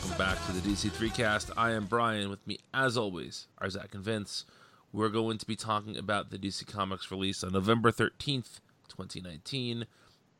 [0.00, 1.50] Welcome back to the DC3cast.
[1.58, 2.30] I am Brian.
[2.30, 4.46] With me, as always, are Zach and Vince.
[4.94, 9.84] We're going to be talking about the DC Comics release on November 13th, 2019.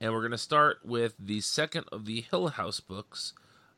[0.01, 3.35] And we're going to start with the second of the Hill House books,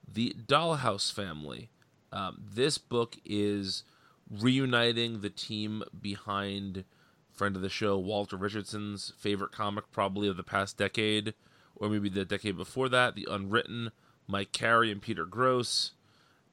[0.07, 1.69] The Dollhouse Family.
[2.13, 3.83] Um, this book is
[4.31, 6.85] reuniting the team behind
[7.33, 11.35] friend of the show, Walter Richardson's favorite comic, probably of the past decade,
[11.75, 13.91] or maybe the decade before that, The Unwritten
[14.33, 15.93] Mike Carey and Peter Gross.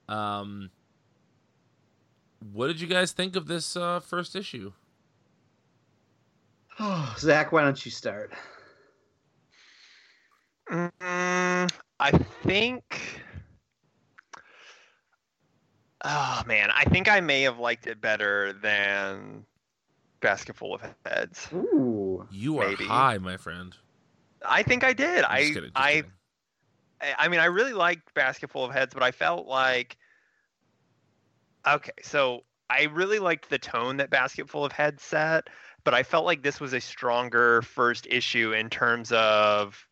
[0.09, 0.70] Um,
[2.52, 4.73] what did you guys think of this uh, first issue?
[6.78, 8.34] Oh, Zach, why don't you start?
[10.70, 12.12] Mm, I
[12.44, 12.84] think.
[16.04, 19.45] Oh man, I think I may have liked it better than
[20.22, 21.48] Basketful of Heads.
[21.54, 22.86] Ooh, You are Maybe.
[22.86, 23.76] high, my friend.
[24.45, 25.23] I think I did.
[25.23, 26.11] I'm just kidding, just I kidding.
[27.02, 29.97] I mean, I really liked Basketful of Heads, but I felt like
[31.67, 35.50] okay, so I really liked the tone that Basketful of Heads set,
[35.83, 39.86] but I felt like this was a stronger first issue in terms of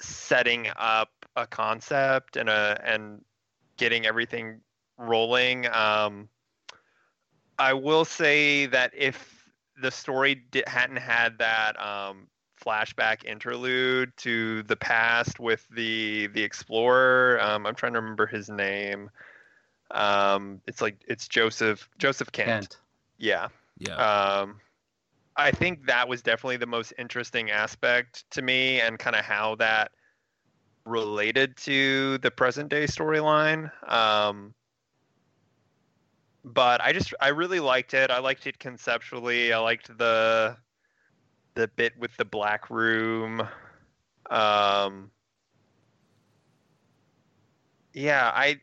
[0.00, 3.24] setting up a concept and a and
[3.76, 4.60] getting everything
[4.96, 5.66] rolling.
[5.66, 6.28] Um,
[7.58, 14.76] I will say that if the story hadn't had that um, flashback interlude to the
[14.76, 19.10] past with the the explorer, um, I'm trying to remember his name.
[19.90, 22.48] Um, it's like it's Joseph Joseph Kent.
[22.48, 22.78] Kent.
[23.18, 23.48] Yeah.
[23.78, 23.94] Yeah.
[23.94, 24.60] Um,
[25.36, 29.54] I think that was definitely the most interesting aspect to me, and kind of how
[29.56, 29.92] that
[30.84, 33.70] related to the present day storyline.
[33.88, 34.54] Um,
[36.44, 38.10] but I just I really liked it.
[38.10, 39.52] I liked it conceptually.
[39.52, 40.56] I liked the
[41.58, 43.40] the bit with the black room.
[44.30, 45.10] Um,
[47.92, 48.60] yeah, I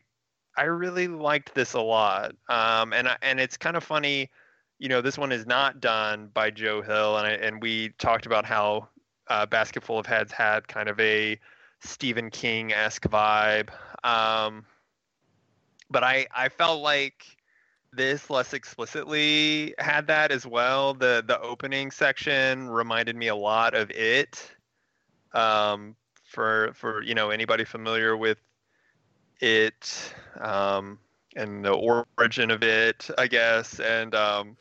[0.56, 2.34] I really liked this a lot.
[2.48, 4.30] Um, and and it's kind of funny,
[4.78, 8.24] you know, this one is not done by Joe Hill, and I, and we talked
[8.24, 8.88] about how
[9.28, 11.38] uh, Basketful of Heads had kind of a
[11.80, 13.68] Stephen King esque vibe.
[14.04, 14.64] Um,
[15.90, 17.35] but I I felt like
[17.96, 20.94] this less explicitly had that as well.
[20.94, 24.52] The the opening section reminded me a lot of it.
[25.32, 25.96] Um,
[26.26, 28.38] for for you know anybody familiar with
[29.40, 30.98] it um,
[31.34, 33.80] and the origin of it, I guess.
[33.80, 34.56] And um,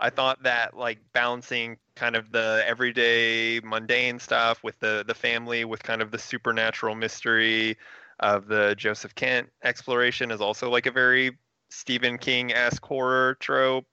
[0.00, 5.64] I thought that like balancing kind of the everyday mundane stuff with the the family
[5.64, 7.76] with kind of the supernatural mystery
[8.20, 11.36] of the Joseph Kent exploration is also like a very
[11.74, 13.86] Stephen King esque horror trope.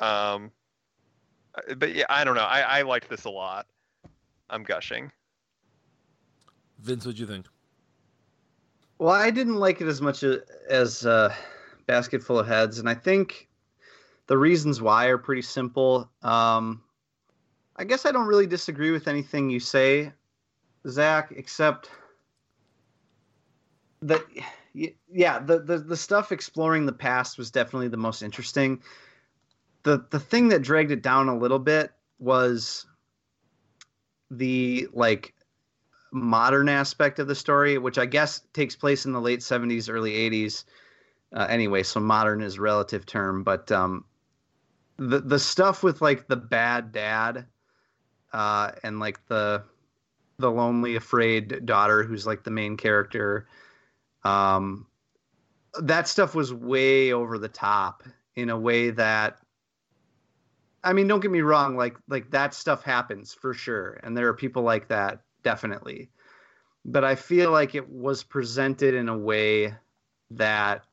[0.00, 0.50] Um,
[1.76, 2.42] but yeah, I don't know.
[2.42, 3.66] I, I liked this a lot.
[4.48, 5.12] I'm gushing.
[6.78, 7.46] Vince, what'd you think?
[8.98, 10.24] Well, I didn't like it as much
[10.70, 11.34] as uh,
[11.86, 13.48] Basket Full of Heads, and I think
[14.26, 16.10] the reasons why are pretty simple.
[16.22, 16.82] Um,
[17.76, 20.12] I guess I don't really disagree with anything you say,
[20.88, 21.90] Zach, except
[24.02, 24.44] that, y-
[24.74, 28.82] yeah, the, the the stuff exploring the past was definitely the most interesting.
[29.82, 32.86] the The thing that dragged it down a little bit was
[34.30, 35.34] the like
[36.12, 40.12] modern aspect of the story, which I guess takes place in the late 70s, early
[40.12, 40.64] 80s.
[41.34, 44.04] Uh, anyway, so modern is a relative term, but um,
[44.96, 47.46] the the stuff with like the bad dad
[48.32, 49.62] uh, and like the
[50.38, 53.46] the lonely, afraid daughter, who's like the main character.
[54.28, 54.86] Um,
[55.80, 58.02] that stuff was way over the top
[58.36, 59.38] in a way that
[60.84, 64.28] I mean, don't get me wrong, like like that stuff happens for sure, and there
[64.28, 66.10] are people like that definitely.
[66.84, 69.74] But I feel like it was presented in a way
[70.30, 70.84] that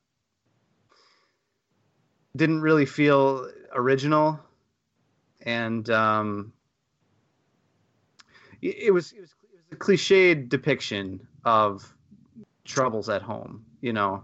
[2.34, 4.40] didn't really feel original,
[5.42, 6.52] and um,
[8.60, 11.94] it, it was it was it was a cliched depiction of
[12.66, 14.22] troubles at home, you know.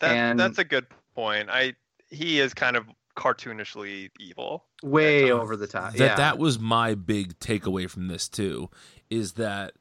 [0.00, 1.48] That, And- that's a good point.
[1.50, 1.74] I
[2.10, 2.86] he is kind of
[3.16, 4.64] cartoonishly evil.
[4.82, 5.92] Way over the top.
[5.94, 6.14] that yeah.
[6.14, 8.70] that was my big takeaway from this too
[9.10, 9.72] is that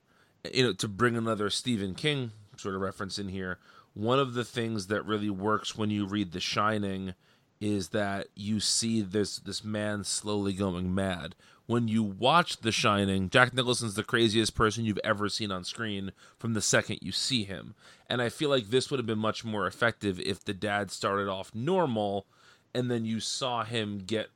[0.52, 3.60] you know to bring another Stephen King sort of reference in here
[3.94, 7.16] one of the things that really works when you read The Shining
[7.60, 11.36] is that you see this this man slowly going mad
[11.68, 16.12] when you watch The Shining Jack Nicholson's the craziest person you've ever seen on screen
[16.40, 17.76] from the second you see him
[18.10, 21.30] and I feel like this would have been much more effective if the dad started
[21.30, 22.26] off normal
[22.74, 24.30] and then you saw him get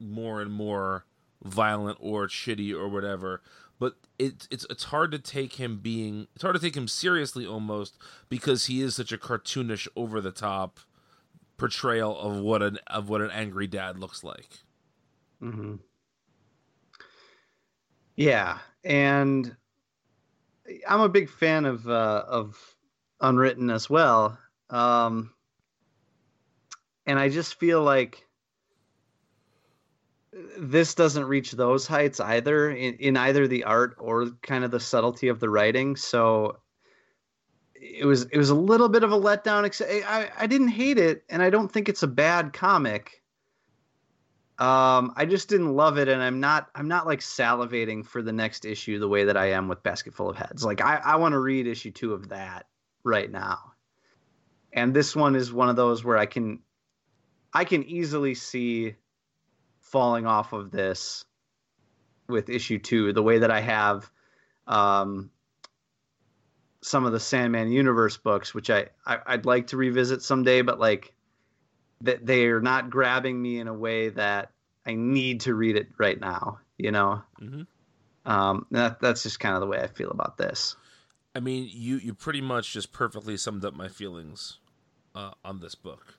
[0.00, 1.04] more and more
[1.42, 3.42] violent or shitty or whatever.
[3.78, 7.46] but it's it's it's hard to take him being it's hard to take him seriously
[7.46, 7.98] almost
[8.28, 10.80] because he is such a cartoonish over the top
[11.58, 14.48] portrayal of what an of what an angry dad looks like.
[15.42, 15.74] Mm-hmm.
[18.16, 19.54] Yeah, and
[20.88, 22.76] I'm a big fan of uh, of
[23.20, 24.38] Unwritten as well.
[24.70, 25.32] Um,
[27.06, 28.26] and I just feel like
[30.58, 34.80] this doesn't reach those heights either in, in either the art or kind of the
[34.80, 35.96] subtlety of the writing.
[35.96, 36.58] So
[37.74, 40.04] it was it was a little bit of a letdown.
[40.06, 43.22] I I didn't hate it, and I don't think it's a bad comic.
[44.58, 48.32] Um, I just didn't love it, and I'm not I'm not like salivating for the
[48.32, 50.64] next issue the way that I am with Basketful of Heads.
[50.64, 52.66] Like I I want to read issue two of that
[53.04, 53.72] right now,
[54.72, 56.60] and this one is one of those where I can
[57.52, 58.96] I can easily see
[59.80, 61.24] falling off of this
[62.28, 64.10] with issue two the way that I have
[64.66, 65.30] um,
[66.82, 70.78] some of the Sandman Universe books, which I, I would like to revisit someday, but
[70.78, 71.12] like
[72.02, 74.52] that they are not grabbing me in a way that
[74.86, 76.58] I need to read it right now.
[76.78, 78.30] You know, mm-hmm.
[78.30, 80.76] um, that that's just kind of the way I feel about this.
[81.34, 84.58] I mean, you you pretty much just perfectly summed up my feelings
[85.14, 86.18] uh, on this book.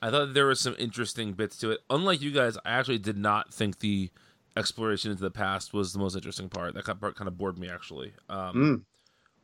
[0.00, 1.80] I thought there were some interesting bits to it.
[1.88, 4.10] Unlike you guys, I actually did not think the
[4.56, 6.74] exploration into the past was the most interesting part.
[6.74, 8.12] That part kind of bored me actually.
[8.28, 8.82] Um, mm.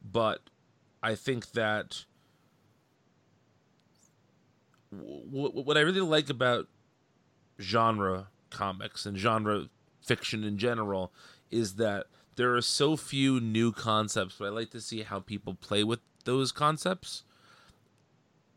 [0.02, 0.40] But
[1.02, 2.04] I think that
[5.00, 6.66] what I really like about
[7.60, 9.68] genre comics and genre
[10.00, 11.12] fiction in general
[11.50, 12.06] is that
[12.36, 16.00] there are so few new concepts, but I like to see how people play with
[16.24, 17.24] those concepts.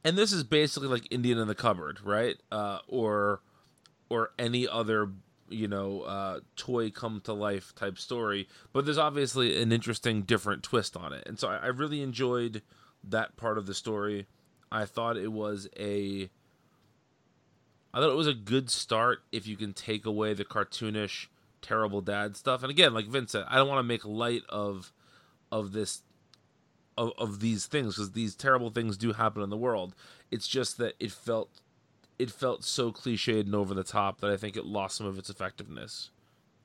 [0.03, 2.37] And this is basically like Indian in the cupboard, right?
[2.51, 3.41] Uh, or
[4.09, 5.09] or any other
[5.49, 8.47] you know uh, toy come to life type story.
[8.73, 12.61] But there's obviously an interesting, different twist on it, and so I, I really enjoyed
[13.03, 14.27] that part of the story.
[14.71, 16.29] I thought it was a
[17.93, 21.27] I thought it was a good start if you can take away the cartoonish
[21.61, 22.63] terrible dad stuff.
[22.63, 24.91] And again, like Vince said, I don't want to make light of
[25.51, 26.01] of this
[26.97, 29.93] of, of these things because these terrible things do happen in the world.
[30.29, 31.61] It's just that it felt
[32.17, 35.17] it felt so cliched and over the top that I think it lost some of
[35.17, 36.11] its effectiveness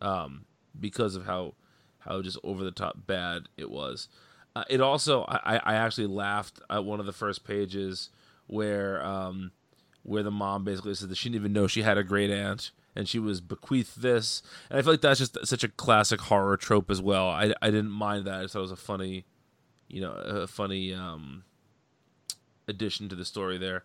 [0.00, 0.44] um,
[0.78, 1.54] because of how
[2.00, 4.08] how just over the top bad it was.
[4.56, 8.08] Uh, it also, I, I actually laughed at one of the first pages
[8.46, 9.50] where um,
[10.02, 12.70] where the mom basically said that she didn't even know she had a great aunt
[12.94, 14.42] and she was bequeathed this.
[14.70, 17.28] And I feel like that's just such a classic horror trope as well.
[17.28, 18.40] I, I didn't mind that.
[18.40, 19.26] I thought it was a funny,
[19.88, 21.44] you know, a funny um,
[22.66, 23.84] addition to the story there.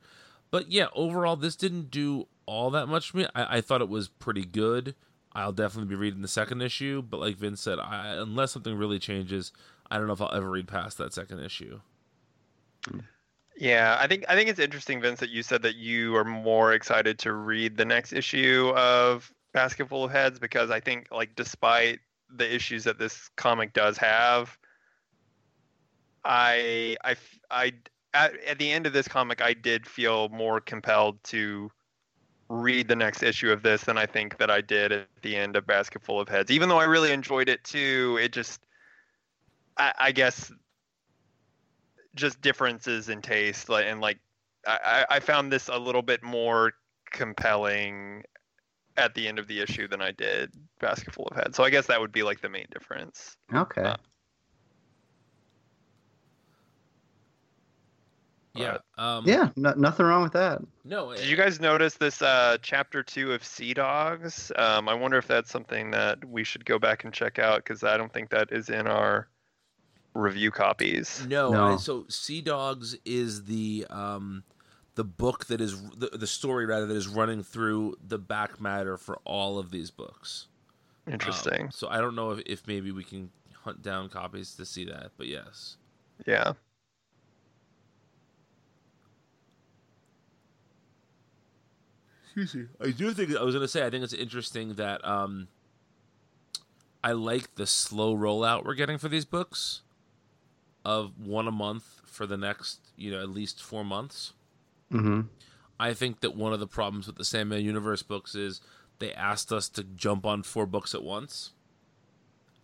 [0.51, 3.27] But yeah, overall, this didn't do all that much for me.
[3.35, 4.95] I, I thought it was pretty good.
[5.33, 8.99] I'll definitely be reading the second issue, but like Vince said, I, unless something really
[8.99, 9.51] changes,
[9.91, 11.79] I don't know if I'll ever read past that second issue.
[13.57, 16.73] Yeah, I think I think it's interesting, Vince, that you said that you are more
[16.73, 21.99] excited to read the next issue of Basketful of Heads because I think, like, despite
[22.33, 24.57] the issues that this comic does have,
[26.23, 27.15] I I
[27.51, 27.73] I
[28.13, 31.69] at, at the end of this comic, I did feel more compelled to
[32.47, 35.57] read the next issue of this than I think that I did at the end
[35.57, 36.49] of Basketful of Heads.
[36.49, 38.61] Even though I really enjoyed it too, it just
[39.77, 40.51] I, I guess
[42.15, 44.19] just differences in taste like and like
[44.67, 46.73] I, I found this a little bit more
[47.11, 48.23] compelling
[48.97, 51.57] at the end of the issue than I did Basketful of Heads.
[51.57, 53.37] So I guess that would be like the main difference.
[53.53, 53.81] Okay.
[53.81, 53.97] Uh,
[58.53, 58.77] yeah.
[58.97, 59.49] Um, yeah.
[59.55, 60.61] No, nothing wrong with that.
[60.83, 61.15] No.
[61.15, 64.51] Did you guys notice this uh, chapter two of Sea Dogs?
[64.57, 67.83] Um, I wonder if that's something that we should go back and check out because
[67.83, 69.29] I don't think that is in our
[70.13, 71.25] review copies.
[71.27, 71.77] No, no.
[71.77, 74.43] so Sea Dogs is the um
[74.95, 78.97] the book that is the, the story rather that is running through the back matter
[78.97, 80.47] for all of these books.
[81.09, 81.63] Interesting.
[81.63, 83.31] Um, so I don't know if, if maybe we can
[83.63, 85.77] hunt down copies to see that, but yes.
[86.25, 86.53] Yeah.
[92.25, 92.65] Excuse me.
[92.79, 95.47] I do think I was going to say I think it's interesting that um
[97.03, 99.81] I like the slow rollout we're getting for these books
[100.83, 104.33] of one a month for the next, you know, at least four months.
[104.91, 105.21] Mm-hmm.
[105.79, 108.61] I think that one of the problems with the Sandman Universe books is
[108.99, 111.51] they asked us to jump on four books at once,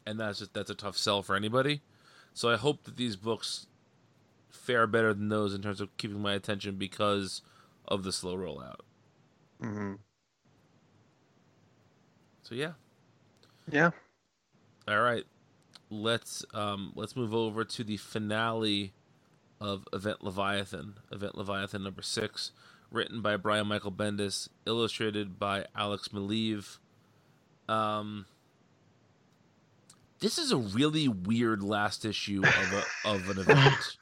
[0.06, 1.82] and that's just, that's a tough sell for anybody.
[2.34, 3.68] So I hope that these books
[4.50, 7.42] fare better than those in terms of keeping my attention because
[7.88, 8.82] of the slow rollout.
[9.62, 9.94] Mm-hmm.
[12.44, 12.74] So yeah,
[13.72, 13.92] yeah.
[14.88, 15.24] All right.
[15.90, 18.94] Let's um, let's move over to the finale
[19.60, 20.96] of Event Leviathan.
[21.12, 22.52] Event Leviathan number six,
[22.92, 26.78] written by Brian Michael Bendis, illustrated by Alex Maleev.
[27.68, 28.26] Um,
[30.20, 32.74] this is a really weird last issue of
[33.06, 33.98] a, of an event.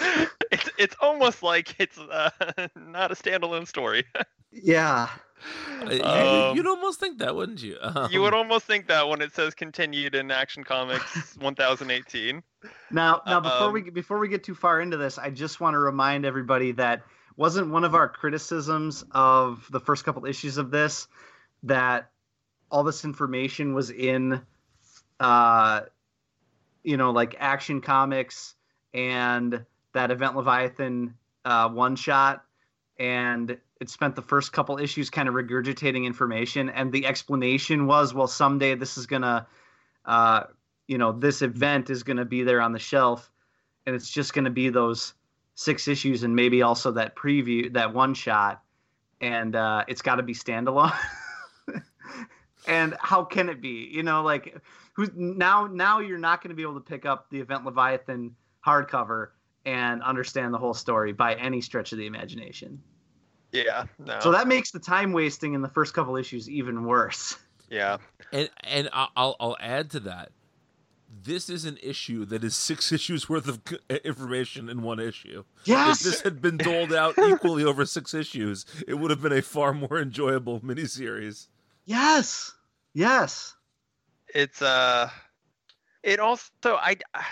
[0.50, 2.30] it's it's almost like it's uh,
[2.76, 4.04] not a standalone story.
[4.52, 5.08] Yeah.
[5.82, 7.76] Uh, Um, You'd almost think that, wouldn't you?
[7.80, 12.42] Um, you would almost think that when it says continued in Action Comics 1018.
[12.90, 15.74] Now, now before Um, we before we get too far into this, I just want
[15.74, 17.02] to remind everybody that
[17.36, 21.08] wasn't one of our criticisms of the first couple issues of this
[21.62, 22.10] that
[22.70, 24.40] all this information was in,
[25.20, 25.82] uh,
[26.82, 28.54] you know, like Action Comics
[28.94, 32.44] and that Event Leviathan uh, one shot,
[32.98, 38.14] and it spent the first couple issues kind of regurgitating information, and the explanation was,
[38.14, 39.46] well, someday this is gonna.
[40.04, 40.44] Uh,
[40.90, 43.30] you know this event is to be there on the shelf
[43.86, 45.14] and it's just to be those
[45.54, 48.60] six issues and maybe also that preview that one shot
[49.20, 50.92] and uh, it's got to be standalone
[52.66, 54.60] and how can it be you know like
[54.94, 58.34] who's now now you're not to be able to pick up the event leviathan
[58.66, 59.28] hardcover
[59.64, 62.82] and understand the whole story by any stretch of the imagination
[63.52, 64.18] Yeah, no.
[64.20, 67.36] so that makes the time wasting in the first couple issues even worse
[67.68, 67.98] yeah.
[68.32, 70.32] And and I- I'll I'll add to that.
[71.22, 73.60] This is an issue that is six issues worth of
[74.04, 75.44] information in one issue.
[75.64, 79.32] yes If this had been doled out equally over six issues, it would have been
[79.32, 81.46] a far more enjoyable miniseries.
[81.84, 82.52] yes
[82.92, 83.54] yes
[84.34, 85.10] It's uh
[86.02, 86.96] it also I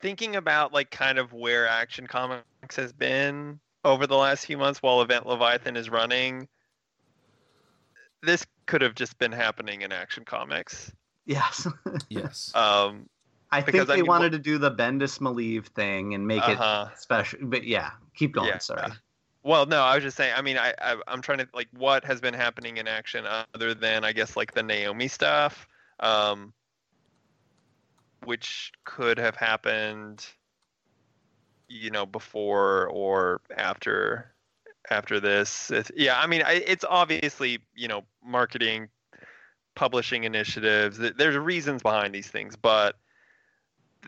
[0.00, 4.82] thinking about like kind of where Action Comics has been over the last few months
[4.82, 6.48] while Event Leviathan is running.
[8.22, 10.92] This could have just been happening in Action Comics.
[11.26, 11.66] yes
[12.08, 12.52] Yes.
[12.54, 13.08] Um
[13.52, 16.42] I Because, think I they mean, wanted to do the Bendis Maleev thing and make
[16.42, 16.90] uh-huh.
[16.92, 17.40] it special.
[17.42, 18.46] But yeah, keep going.
[18.48, 18.58] Yeah.
[18.58, 18.92] Sorry.
[19.42, 20.34] Well, no, I was just saying.
[20.36, 23.74] I mean, I, I I'm trying to like what has been happening in action other
[23.74, 25.66] than I guess like the Naomi stuff,
[25.98, 26.52] um,
[28.24, 30.26] which could have happened,
[31.70, 34.32] you know, before or after
[34.90, 35.70] after this.
[35.70, 38.88] It's, yeah, I mean, I, it's obviously you know marketing,
[39.74, 40.98] publishing initiatives.
[40.98, 42.96] There's reasons behind these things, but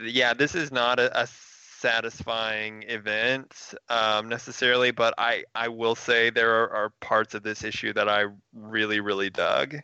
[0.02, 6.30] yeah, this is not a, a satisfying event um, necessarily, but I, I will say
[6.30, 9.76] there are, are parts of this issue that I really, really dug.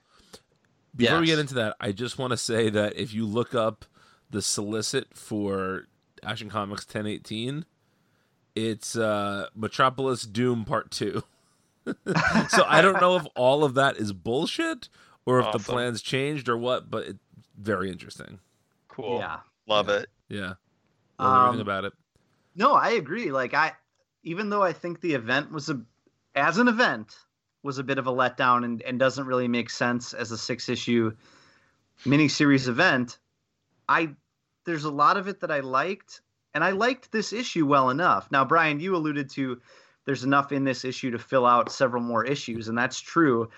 [0.95, 3.85] Before we get into that, I just want to say that if you look up
[4.31, 5.88] the solicit for
[6.25, 7.65] Action Comics 1018,
[8.55, 11.23] it's uh, Metropolis Doom Part 2.
[11.87, 14.89] so I don't know if all of that is bullshit
[15.25, 17.19] or if the plans changed or what, but it's
[17.57, 18.41] very interesting.
[18.89, 19.19] Cool.
[19.19, 19.39] Yeah.
[19.67, 20.09] Love it.
[20.29, 20.55] Yeah.
[21.19, 21.93] Love everything Um, about it.
[22.57, 23.31] No, I agree.
[23.31, 23.73] Like I,
[24.23, 25.81] even though I think the event was a,
[26.35, 27.15] as an event,
[27.63, 30.69] was a bit of a letdown and, and doesn't really make sense as a six
[30.69, 31.13] issue
[32.05, 33.19] miniseries event.
[33.89, 34.11] I
[34.69, 36.21] there's a lot of it that I liked,
[36.55, 38.31] and I liked this issue well enough.
[38.31, 39.59] Now, Brian, you alluded to
[40.05, 43.49] there's enough in this issue to fill out several more issues, and that's true.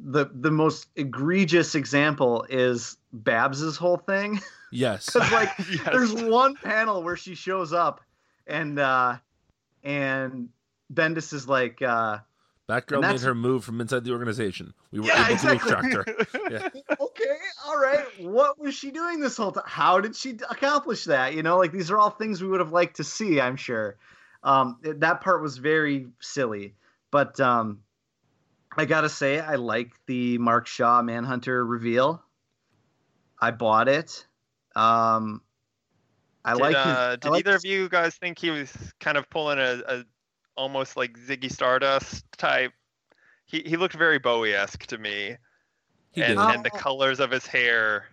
[0.00, 4.40] The the most egregious example is Babs's whole thing.
[4.72, 5.08] Yes.
[5.14, 5.88] Because like Yes.
[5.92, 8.00] there's one panel where she shows up
[8.46, 9.16] and uh
[9.82, 10.48] and
[10.92, 12.18] Bendis is like uh
[12.68, 14.74] Batgirl and made her move from inside the organization.
[14.92, 15.90] We were Yeah, able exactly.
[15.90, 16.50] to extract her.
[16.50, 16.68] Yeah.
[17.00, 21.34] okay all right what was she doing this whole time how did she accomplish that
[21.34, 23.96] you know like these are all things we would have liked to see i'm sure
[24.42, 26.74] um it- that part was very silly
[27.10, 27.80] but um
[28.78, 32.22] i gotta say i like the mark shaw manhunter reveal
[33.40, 34.26] i bought it
[34.74, 35.42] um
[36.46, 38.50] i did like his, uh, I did like either his- of you guys think he
[38.50, 40.04] was kind of pulling a, a
[40.58, 42.72] almost like Ziggy Stardust type?
[43.46, 45.36] He he looked very Bowie esque to me,
[46.12, 46.38] He and, did.
[46.38, 46.48] Oh.
[46.48, 46.78] and the oh.
[46.78, 48.06] colors of his hair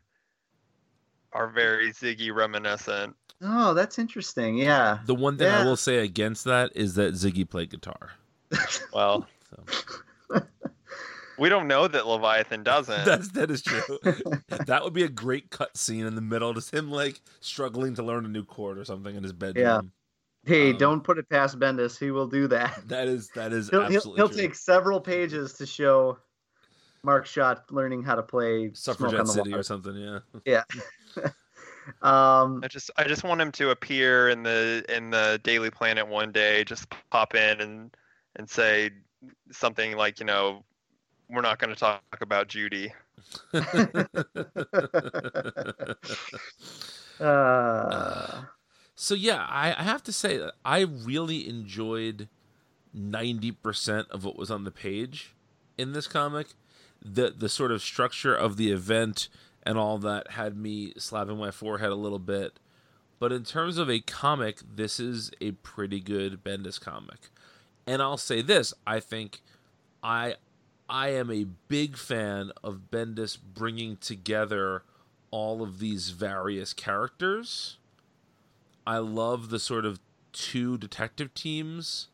[1.34, 3.16] are very Ziggy reminiscent.
[3.42, 4.58] Oh, that's interesting.
[4.58, 5.00] Yeah.
[5.06, 8.12] The one thing I will say against that is that Ziggy played guitar.
[8.94, 10.42] Well, So
[11.38, 13.06] we don't know that Leviathan doesn't.
[13.06, 14.00] that's that is true.
[14.66, 18.04] that would be a great cut scene in the middle, just him like struggling to
[18.04, 19.92] learn a new chord or something in his bedroom.
[20.46, 21.98] Hey, Um, don't put it past Bendis.
[22.00, 22.84] He will do that.
[22.88, 24.38] That is that is He'll, he'll, he'll true.
[24.38, 26.18] take several pages to show
[27.04, 29.60] Mark Shaw learning how to play Smoke Suffragette on the City Water.
[29.60, 29.96] or something.
[29.96, 30.20] Yeah.
[30.46, 30.64] Yeah.
[32.02, 36.08] um, I just I just want him to appear in the in the Daily Planet
[36.08, 37.96] one day, just pop in and
[38.36, 38.92] and say
[39.52, 40.64] something like, you know,
[41.30, 42.94] we're not going to talk about Judy.
[47.20, 48.42] Uh,
[48.96, 52.30] So yeah, I, I have to say that I really enjoyed
[52.94, 55.36] ninety percent of what was on the page
[55.78, 56.48] in this comic.
[57.04, 59.28] The the sort of structure of the event
[59.64, 62.60] and all that had me slapping my forehead a little bit.
[63.20, 67.30] But in terms of a comic, this is a pretty good Bendis comic.
[67.88, 69.42] And I'll say this, I think
[70.04, 70.36] I
[70.88, 74.84] I am a big fan of Bendis bringing together
[75.32, 77.78] all of these various characters.
[78.88, 80.00] I love the sort of
[80.32, 82.10] two detective teams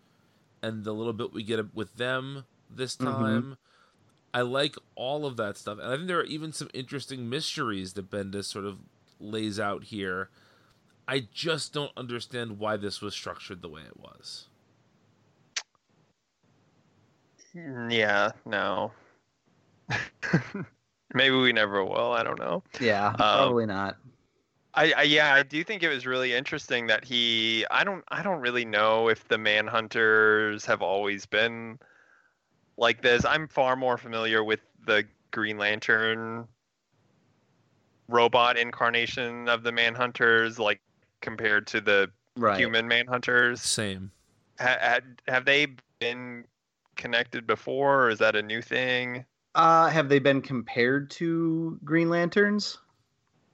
[0.62, 3.04] and the little bit we get with them this Mhm.
[3.06, 3.58] time.
[4.34, 5.80] I like all of that stuff.
[5.80, 8.80] And I think there are even some interesting mysteries that Bendis sort of
[9.20, 10.30] lays out here.
[11.08, 14.48] I just don't understand why this was structured the way it was.
[17.54, 18.94] Mm, Yeah, no.
[21.13, 22.13] Maybe we never will.
[22.13, 22.63] I don't know.
[22.80, 23.98] yeah, probably not.
[24.74, 27.66] I, I yeah, I do think it was really interesting that he.
[27.70, 28.04] I don't.
[28.10, 31.80] I don't really know if the Manhunters have always been
[32.78, 33.25] like this.
[33.25, 36.48] I'm far more familiar with the Green Lantern
[38.08, 40.82] robot incarnation of the Manhunters, like
[41.22, 42.58] compared to the Right.
[42.58, 43.60] human Manhunters.
[43.60, 44.12] Same.
[44.60, 45.68] Ha, had, have they
[46.00, 46.46] been
[46.96, 49.25] connected before, or is that a new thing?
[49.54, 52.80] Uh, have they been compared to Green Lanterns?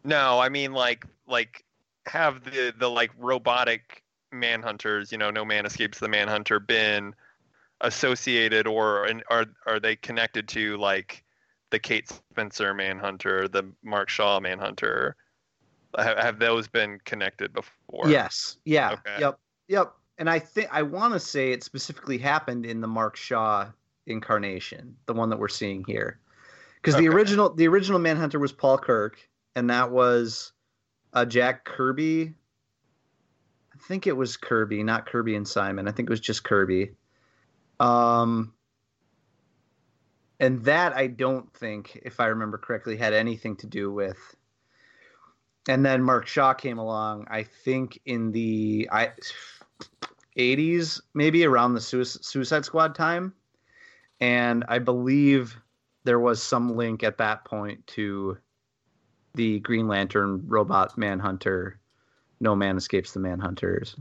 [0.07, 1.65] No, I mean like like
[2.05, 7.13] have the the like robotic manhunters, you know, no man escapes the manhunter been
[7.81, 11.25] associated or and are are they connected to like
[11.71, 15.17] the Kate Spencer manhunter, the Mark Shaw manhunter?
[15.97, 18.09] Have, have those been connected before?
[18.09, 18.57] Yes.
[18.63, 18.93] Yeah.
[18.93, 19.17] Okay.
[19.19, 19.39] Yep.
[19.67, 19.93] Yep.
[20.19, 23.67] And I think I want to say it specifically happened in the Mark Shaw
[24.05, 26.21] incarnation, the one that we're seeing here,
[26.77, 29.19] because the original the original Manhunter was Paul Kirk,
[29.57, 30.51] and that was
[31.13, 32.35] uh, Jack Kirby.
[33.73, 35.87] I think it was Kirby, not Kirby and Simon.
[35.87, 36.91] I think it was just Kirby.
[37.79, 38.53] Um,
[40.39, 44.35] and that I don't think, if I remember correctly, had anything to do with
[45.67, 47.27] and then Mark Shaw came along.
[47.29, 49.11] I think in the I,
[50.37, 53.33] 80s, maybe around the Suicide Squad time,
[54.19, 55.57] and I believe
[56.03, 58.37] there was some link at that point to
[59.37, 61.79] the Green Lantern robot Manhunter.
[62.41, 63.97] No man escapes the Manhunters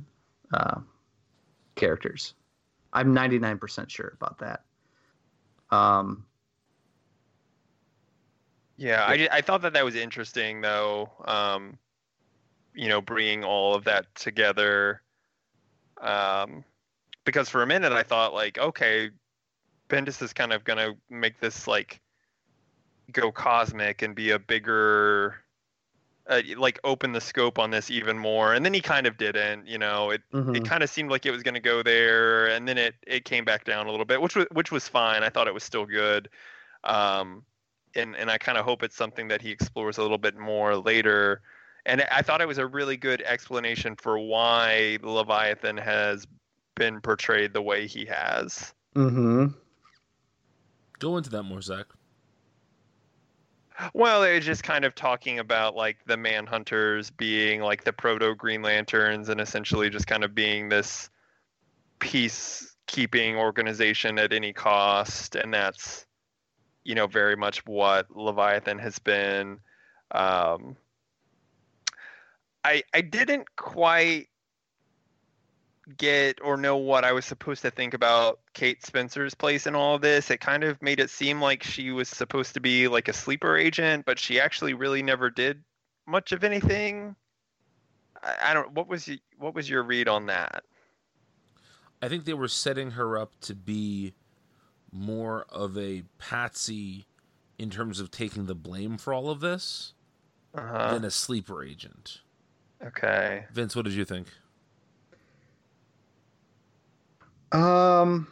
[0.52, 0.80] uh,
[1.76, 2.34] characters.
[2.92, 4.64] I'm 99% sure about that.
[5.70, 6.24] Um,
[8.76, 11.10] Yeah, I, I thought that that was interesting though.
[11.24, 11.78] Um,
[12.74, 15.02] you know, bringing all of that together.
[16.00, 16.64] Um,
[17.24, 19.10] because for a minute I thought like, okay,
[19.88, 22.00] Bendis is kind of gonna make this like
[23.12, 25.36] go cosmic and be a bigger,
[26.28, 28.54] uh, like open the scope on this even more.
[28.54, 29.66] And then he kind of didn't.
[29.66, 30.56] You know, it mhm.
[30.56, 33.24] it kind of seemed like it was going to go there and then it it
[33.24, 35.62] came back down a little bit which was which was fine i thought it was
[35.62, 36.28] still good
[36.84, 37.42] um
[37.94, 40.76] and and i kind of hope it's something that he explores a little bit more
[40.76, 41.42] later
[41.84, 46.26] and i thought it was a really good explanation for why leviathan has
[46.74, 49.54] been portrayed the way he has Mm Mhm.
[50.98, 51.86] Go into that more, Zach.
[53.94, 58.62] Well, was just kind of talking about like the Manhunters being like the proto Green
[58.62, 61.10] Lanterns and essentially just kind of being this
[62.00, 65.36] peacekeeping organization at any cost.
[65.36, 66.06] And that's,
[66.84, 69.58] you know, very much what Leviathan has been.
[70.10, 70.76] Um,
[72.64, 74.28] I, I didn't quite
[75.98, 79.94] get or know what I was supposed to think about Kate Spencer's place in all
[79.94, 80.30] of this.
[80.30, 83.56] It kind of made it seem like she was supposed to be like a sleeper
[83.56, 85.62] agent, but she actually really never did
[86.06, 87.14] much of anything.
[88.22, 88.72] I, I don't.
[88.72, 90.64] What was y- what was your read on that?
[92.02, 94.14] I think they were setting her up to be
[94.92, 97.06] more of a patsy
[97.58, 99.94] in terms of taking the blame for all of this
[100.54, 100.92] Uh-huh.
[100.92, 102.20] than a sleeper agent.
[102.84, 103.46] Okay.
[103.50, 104.28] Vince, what did you think?
[107.56, 108.28] Um,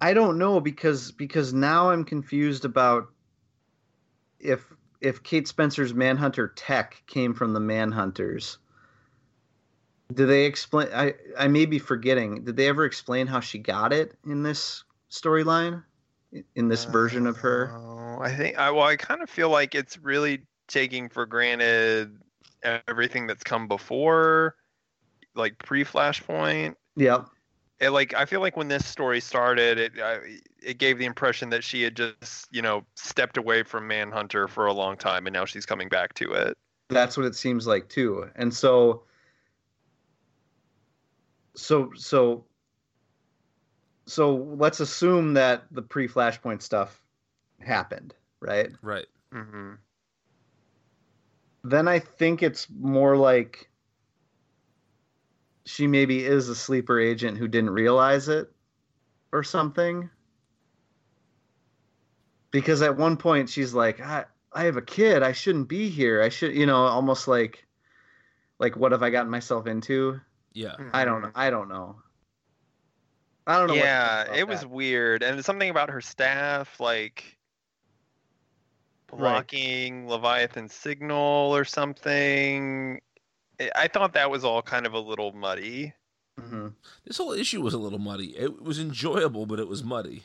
[0.00, 3.08] I don't know because because now I'm confused about
[4.38, 4.64] if
[5.00, 8.58] if Kate Spencer's Manhunter tech came from the Manhunters.
[10.12, 10.88] Do they explain?
[10.94, 12.44] I I may be forgetting.
[12.44, 15.82] Did they ever explain how she got it in this storyline?
[16.54, 17.72] In this version of her?
[17.72, 18.58] Oh, I think.
[18.58, 22.18] I, well, I kind of feel like it's really taking for granted
[22.88, 24.56] everything that's come before,
[25.34, 26.76] like pre-Flashpoint.
[26.96, 27.28] Yep.
[27.80, 30.18] it like I feel like when this story started, it uh,
[30.62, 34.66] it gave the impression that she had just you know stepped away from Manhunter for
[34.66, 36.56] a long time, and now she's coming back to it.
[36.88, 38.28] That's what it seems like too.
[38.36, 39.02] And so,
[41.54, 42.44] so so
[44.06, 47.00] so let's assume that the pre-flashpoint stuff
[47.60, 48.70] happened, right?
[48.82, 49.06] Right.
[49.32, 49.72] Mm-hmm.
[51.64, 53.70] Then I think it's more like
[55.66, 58.52] she maybe is a sleeper agent who didn't realize it
[59.32, 60.10] or something.
[62.50, 65.22] Because at one point she's like, I, I have a kid.
[65.22, 66.22] I shouldn't be here.
[66.22, 67.66] I should, you know, almost like,
[68.58, 70.20] like what have I gotten myself into?
[70.52, 70.76] Yeah.
[70.76, 70.90] Hmm.
[70.92, 71.30] I don't know.
[71.34, 71.96] I don't know.
[73.46, 73.74] I don't know.
[73.74, 74.70] what to think Yeah, about it was that.
[74.70, 77.36] weird, and something about her staff, like
[79.12, 79.18] Right.
[79.20, 83.00] blocking Leviathan signal or something.
[83.60, 85.94] I- I thought that was all kind of a little muddy.
[86.40, 86.74] Mhm.
[87.04, 88.36] This whole issue was a little muddy.
[88.36, 90.24] It was enjoyable, but it was muddy.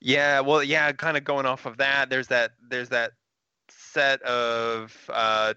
[0.00, 2.08] Yeah, well, yeah, kind of going off of that.
[2.10, 2.52] There's that.
[2.68, 3.12] There's that
[3.68, 5.54] set of uh,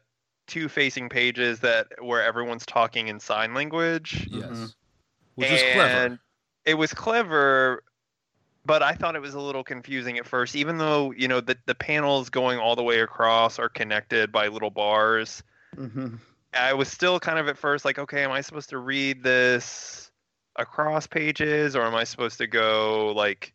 [0.47, 4.27] two facing pages that where everyone's talking in sign language.
[4.29, 4.49] Yes.
[4.49, 4.73] Mhm.
[5.35, 5.81] Which was clever.
[6.05, 6.19] and
[6.65, 7.83] it was clever
[8.65, 11.57] but i thought it was a little confusing at first even though you know the,
[11.65, 15.43] the panels going all the way across are connected by little bars
[15.75, 16.19] Mhm.
[16.55, 20.11] I was still kind of at first like okay am i supposed to read this
[20.55, 23.53] across pages or am i supposed to go like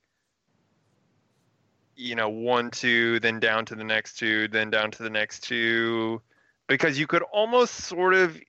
[1.97, 5.41] you know one two then down to the next two then down to the next
[5.41, 6.23] two?
[6.69, 8.41] Because you could almost sort of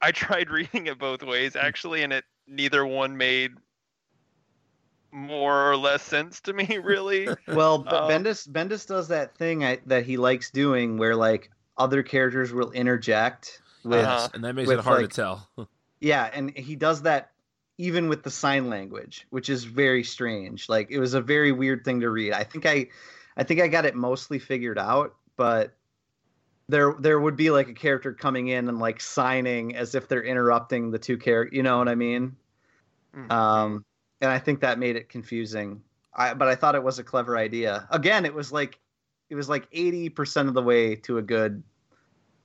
[0.00, 3.52] i tried reading it both ways actually and it neither one made
[5.12, 7.28] more or less sense to me really.
[7.48, 12.02] Well, Um, Bendis Bendis does that thing I, that he likes doing, where like other
[12.02, 14.18] characters will interject with Uh-huh.
[14.22, 15.48] Yes, and that makes with, it hard like- to tell.
[16.00, 17.30] yeah, and he does that
[17.78, 20.68] even with the sign language, which is very strange.
[20.68, 22.32] Like it was a very weird thing to read.
[22.32, 22.86] I think I,
[23.36, 25.74] I think I got it mostly figured out, but
[26.68, 30.24] there there would be like a character coming in and like signing as if they're
[30.24, 31.54] interrupting the two characters.
[31.56, 32.36] You know what I mean?
[33.14, 33.30] Mhm.
[33.30, 33.84] um,
[34.20, 35.82] and I think that made it confusing.
[36.14, 37.86] I, but I thought it was a clever idea.
[37.90, 38.78] Again, it was like
[39.28, 41.62] it was like eighty percent of the way to a good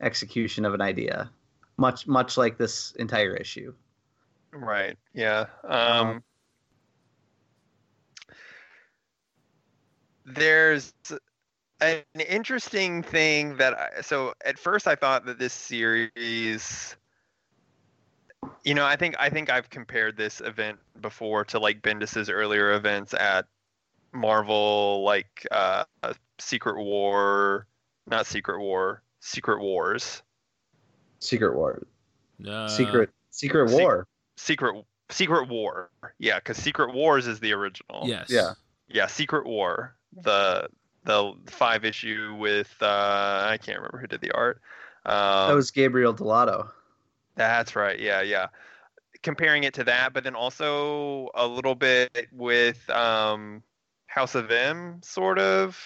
[0.02, 1.30] execution of an idea,
[1.78, 3.74] much much like this entire issue.
[4.52, 4.98] Right.
[5.14, 5.46] Yeah.
[5.64, 6.24] Um, Um,
[10.26, 10.94] there's
[11.82, 16.96] an interesting thing that I, so at first I thought that this series
[18.64, 22.74] you know, I think I think I've compared this event before to like Bendis's earlier
[22.74, 23.46] events at
[24.14, 25.84] Marvel like uh
[26.40, 27.68] Secret War,
[28.08, 30.22] not Secret War, Secret Wars.
[31.20, 31.82] Secret War,
[32.48, 34.08] Uh, Secret Secret Sec- War.
[34.38, 35.90] Secret Secret War.
[36.18, 38.04] Yeah, cuz Secret Wars is the original.
[38.08, 38.30] Yes.
[38.30, 38.54] Yeah.
[38.88, 40.68] Yeah, Secret War, the
[41.04, 44.62] the five issue with uh, I can't remember who did the art.
[45.06, 46.70] Um, that was Gabriel Dell'Otto.
[47.36, 48.00] that's right.
[48.00, 48.48] Yeah, yeah.
[49.24, 53.64] Comparing it to that, but then also a little bit with um,
[54.12, 55.80] House of M, sort of.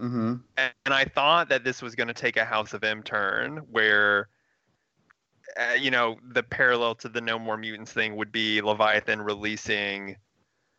[0.00, 0.36] Mm-hmm.
[0.56, 3.58] And, and I thought that this was going to take a House of M turn,
[3.70, 4.28] where
[5.60, 10.16] uh, you know the parallel to the No More Mutants thing would be Leviathan releasing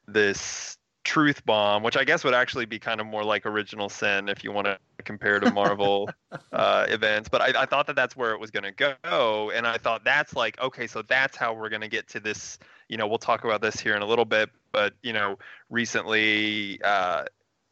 [0.08, 4.28] this truth bomb, which I guess would actually be kind of more like Original Sin
[4.28, 6.10] if you want to compare to Marvel
[6.52, 7.30] uh, events.
[7.30, 10.04] But I, I thought that that's where it was going to go, and I thought
[10.04, 12.58] that's like okay, so that's how we're going to get to this.
[12.90, 15.38] You know, we'll talk about this here in a little bit, but you know,
[15.70, 17.26] recently, uh,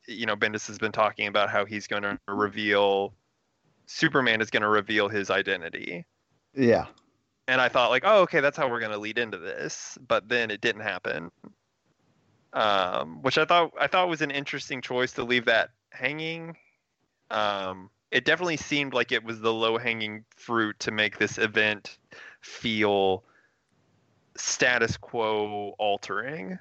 [0.08, 3.14] you know, Bendis has been talking about how he's going to reveal.
[3.88, 6.06] Superman is going to reveal his identity
[6.56, 6.88] Yeah.
[7.48, 10.50] and I thought like, oh, okay, that's how we're gonna lead into this, but then
[10.52, 11.32] it didn't happen.
[12.54, 16.56] Um, which I thought I thought was an interesting choice to leave that hanging.
[17.30, 21.98] Um, it definitely seemed like it was the low hanging fruit to make this event
[22.42, 23.24] feel
[24.38, 26.58] status quo altering.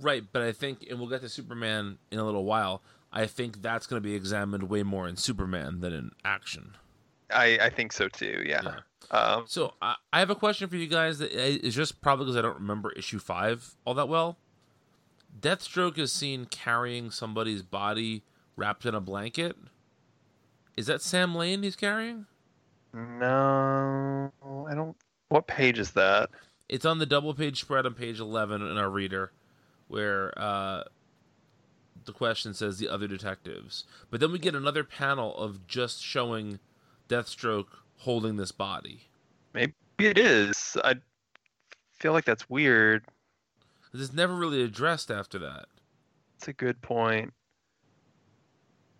[0.00, 2.82] Right, but I think, and we'll get to Superman in a little while.
[3.12, 6.76] I think that's going to be examined way more in Superman than in action.
[7.32, 8.42] I, I think so too.
[8.46, 8.62] Yeah.
[8.62, 8.76] Yeah.
[9.10, 11.18] Um, So I, I have a question for you guys.
[11.18, 14.38] That is just probably because I don't remember issue five all that well.
[15.38, 18.22] Deathstroke is seen carrying somebody's body
[18.56, 19.56] wrapped in a blanket.
[20.76, 22.26] Is that Sam Lane he's carrying?
[22.92, 24.32] no,
[24.68, 24.96] I don't.
[25.28, 26.30] What page is that?
[26.68, 29.32] It's on the double page spread on page 11 in our reader,
[29.90, 30.84] where uh,
[32.04, 33.84] the question says the other detectives.
[34.10, 36.60] But then we get another panel of just showing
[37.08, 39.08] Deathstroke holding this body.
[39.52, 40.76] Maybe it is.
[40.84, 40.94] I
[41.98, 43.04] feel like that's weird.
[43.92, 45.66] It's never really addressed after that.
[46.36, 47.34] It's a good point.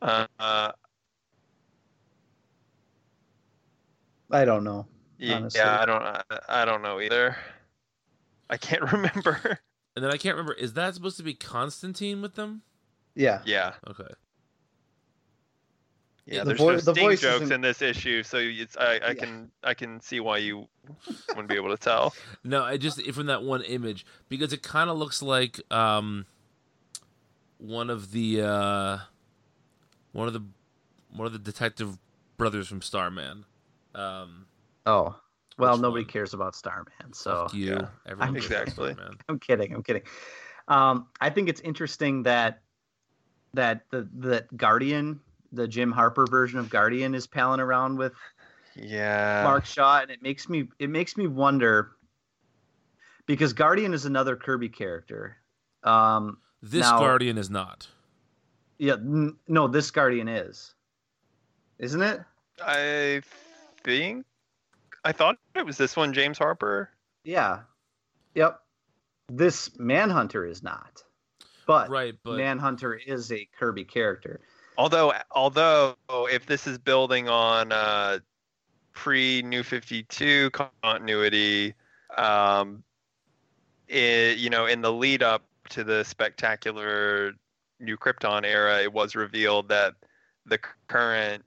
[0.02, 0.72] Uh, uh,
[4.32, 4.86] I don't know.
[5.18, 5.60] yeah, Honestly.
[5.60, 6.02] I don't.
[6.02, 7.36] I, I don't know either.
[8.48, 9.60] I can't remember.
[10.00, 10.54] And then I can't remember.
[10.54, 12.62] Is that supposed to be Constantine with them?
[13.14, 13.42] Yeah.
[13.44, 14.08] yeah, Okay.
[16.24, 16.38] yeah.
[16.38, 18.84] The there's vo- no the sting voice jokes isn't- in this issue, so it's I,
[18.84, 19.12] I Yeah.
[19.14, 20.68] can I can see why you
[21.28, 22.14] wouldn't be able to tell.
[22.44, 26.24] No, I just from that one image because it kind of looks like um
[27.58, 28.98] one of the uh
[30.12, 30.42] one of the
[31.10, 31.98] one of the detective
[32.38, 33.44] brothers from Starman.
[33.94, 34.46] Um,
[34.86, 35.16] Oh.
[35.60, 36.10] Well, Which nobody one?
[36.12, 37.88] cares about Starman, so fuck you, yeah.
[38.06, 38.94] everyone I'm Exactly.
[38.94, 39.18] Starman.
[39.28, 39.74] I'm kidding.
[39.74, 40.02] I'm kidding.
[40.68, 42.62] Um, I think it's interesting that
[43.54, 45.20] that the that Guardian,
[45.52, 48.12] the Jim Harper version of Guardian, is palling around with
[48.76, 49.42] Yeah.
[49.44, 51.92] Mark Shaw, and it makes me it makes me wonder
[53.26, 55.36] because Guardian is another Kirby character.
[55.84, 57.88] Um, This Now- Guardian is not.
[58.78, 60.74] yeah, n- no, this Guardian is,
[61.78, 62.20] isn't it?
[62.62, 63.22] I
[63.82, 64.26] think
[65.04, 66.90] I thought it was this one, James Harper.
[67.24, 67.60] Yeah,
[68.34, 68.60] yep.
[69.28, 71.02] This Manhunter is not,
[71.66, 74.40] but, right, but Manhunter is a Kirby character.
[74.76, 75.94] Although, although
[76.30, 78.18] if this is building on uh,
[78.92, 81.74] pre New Fifty Two continuity,
[82.16, 82.82] um,
[83.88, 87.32] it, you know, in the lead up to the spectacular
[87.78, 89.94] New Krypton era, it was revealed that
[90.46, 90.58] the
[90.88, 91.44] current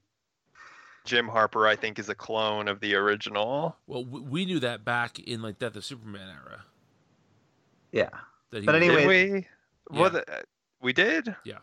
[1.06, 3.76] Jim Harper, I think, is a clone of the original.
[3.88, 6.63] well, we, we knew that back in like Death of Superman era.
[7.92, 8.10] Yeah,
[8.52, 9.48] That he But anyway- did we?
[9.92, 10.02] Yeah.
[10.02, 10.42] Well, th- uh,
[10.82, 11.36] we did.
[11.44, 11.58] Yeah.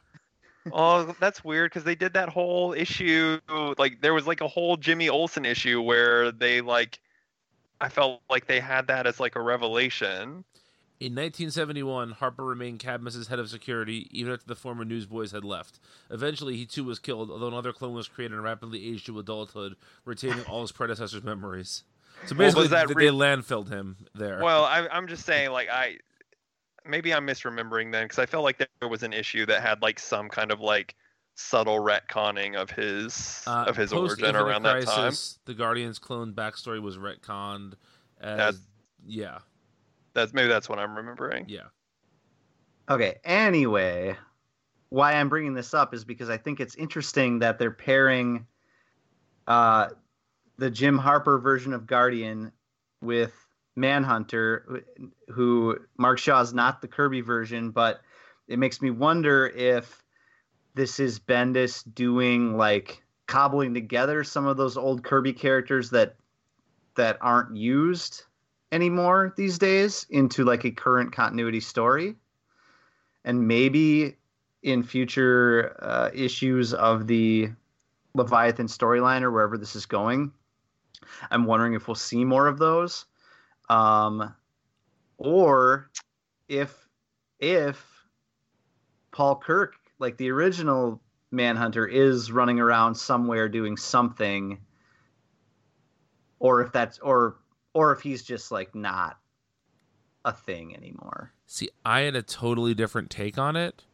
[0.73, 3.41] Oh, that's weird because they did that whole issue.
[3.79, 7.01] Like there was like a whole Jimmy Olsen issue where they like,
[7.81, 10.45] I felt like they had that as like a revelation.
[11.01, 15.81] In 1971, Harper remained Cadmus's head of security even after the former newsboys had left.
[16.11, 19.77] Eventually, he too was killed, although another clone was created and rapidly aged to adulthood,
[20.05, 21.85] retaining all his predecessor's memories.
[22.27, 24.43] So Well, basically, that th- re- they landfilled him there.
[24.43, 25.97] Well, I, I'm just saying like I,
[26.85, 29.99] maybe I'm misremembering then because I felt like there was an issue that had like
[29.99, 30.97] some kind of like
[31.35, 35.15] subtle retconning of his Uh, of his origin around that time.
[35.47, 37.73] The Guardian's clone backstory was retconned.
[38.21, 38.61] As, That's-
[39.07, 39.39] yeah,
[40.15, 41.47] That's maybe that's what I'm remembering.
[41.49, 41.69] yeah.
[42.89, 43.19] Okay.
[43.25, 44.17] Anyway,
[44.89, 48.47] why I'm bringing this up is because I think it's interesting that they're pairing
[49.47, 49.89] uh,
[50.59, 52.51] the Jim Harper version of Guardian
[53.01, 53.33] with
[53.77, 58.01] Manhunter, who- who Mark Shaw's not the Kirby version, but
[58.49, 60.03] it makes me wonder if
[60.75, 66.17] this is Bendis doing like cobbling together some of those old Kirby characters that
[66.97, 68.25] that aren't used
[68.73, 72.17] anymore these days into like a current continuity story.
[73.25, 74.17] And maybe
[74.63, 77.51] in future uh, issues of the
[78.15, 80.33] Leviathan storyline or wherever this is going,
[81.31, 83.07] I'm wondering if we'll see more of those,
[83.69, 84.35] um,
[85.19, 85.91] or
[86.49, 86.89] if
[87.39, 87.85] if
[89.13, 94.59] Paul Kirk, like the original Manhunter, is running around somewhere doing something,
[96.39, 97.37] or if that's or
[97.75, 99.19] or if he's just like not
[100.25, 101.33] a thing anymore.
[101.47, 103.85] See, I had a totally different take on it,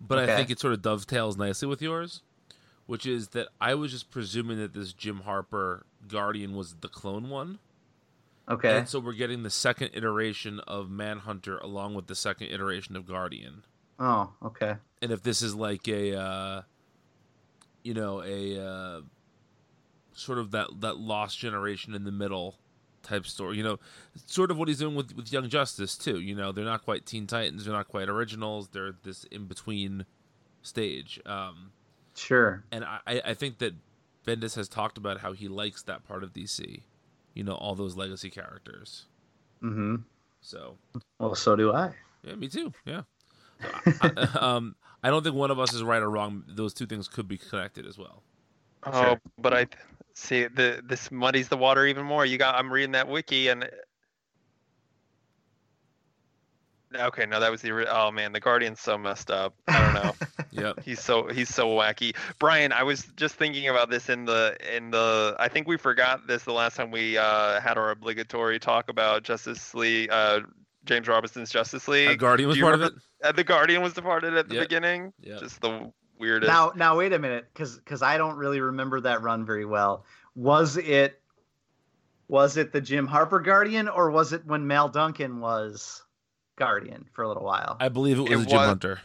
[0.00, 2.22] but I think it sort of dovetails nicely with yours,
[2.86, 7.28] which is that I was just presuming that this Jim Harper Guardian was the clone
[7.28, 7.58] one.
[8.48, 8.78] Okay.
[8.78, 13.06] And so we're getting the second iteration of Manhunter along with the second iteration of
[13.06, 13.64] Guardian.
[14.00, 14.76] Oh, okay.
[15.00, 16.62] And if this is like a uh
[17.84, 19.00] you know, a uh
[20.14, 22.56] sort of that that lost generation in the middle
[23.02, 23.78] type story, you know,
[24.26, 27.06] sort of what he's doing with with Young Justice too, you know, they're not quite
[27.06, 30.04] Teen Titans, they're not quite originals, they're this in between
[30.62, 31.20] stage.
[31.26, 31.72] Um
[32.14, 32.64] Sure.
[32.72, 33.74] and I, I I think that
[34.26, 36.82] Bendis has talked about how he likes that part of DC.
[37.34, 39.06] You know, all those legacy characters.
[39.62, 39.96] Mm-hmm.
[40.40, 40.76] So
[41.18, 41.94] Well, so do I.
[42.24, 42.72] Yeah, me too.
[42.84, 43.02] Yeah.
[43.62, 43.92] I,
[44.34, 46.44] I- um, I don't think one of us is right or wrong.
[46.46, 48.22] Those two things could be connected as well.
[48.84, 49.20] Oh, Sure.
[49.38, 49.66] but I
[50.14, 52.24] see the this muddies the water even more.
[52.26, 53.68] You got I'm reading that wiki and
[56.94, 59.54] okay, no, that was the oh man, the Guardian's so messed up.
[59.68, 60.12] I don't know.
[60.52, 60.80] Yep.
[60.84, 62.14] he's so he's so wacky.
[62.40, 66.26] Brian, I was just thinking about this in the in the I think we forgot
[66.26, 70.40] this the last time we uh, had our obligatory talk about Justice League, uh,
[70.86, 72.18] James Robinson's Justice League.
[72.18, 72.92] Guardian was part of it.
[73.22, 74.64] Uh, the Guardian was departed at the Yep.
[74.64, 75.12] beginning.
[75.20, 75.36] Yeah.
[75.38, 76.48] Just the weirdest.
[76.52, 80.04] now, now wait a minute, because because I don't really remember that run very well.
[80.36, 81.20] Was it
[82.28, 86.02] was it the Jim Harper Guardian, or was it when Mal Duncan was
[86.56, 87.76] Guardian for a little while.
[87.80, 89.00] I believe it was It Jim was- Hunter.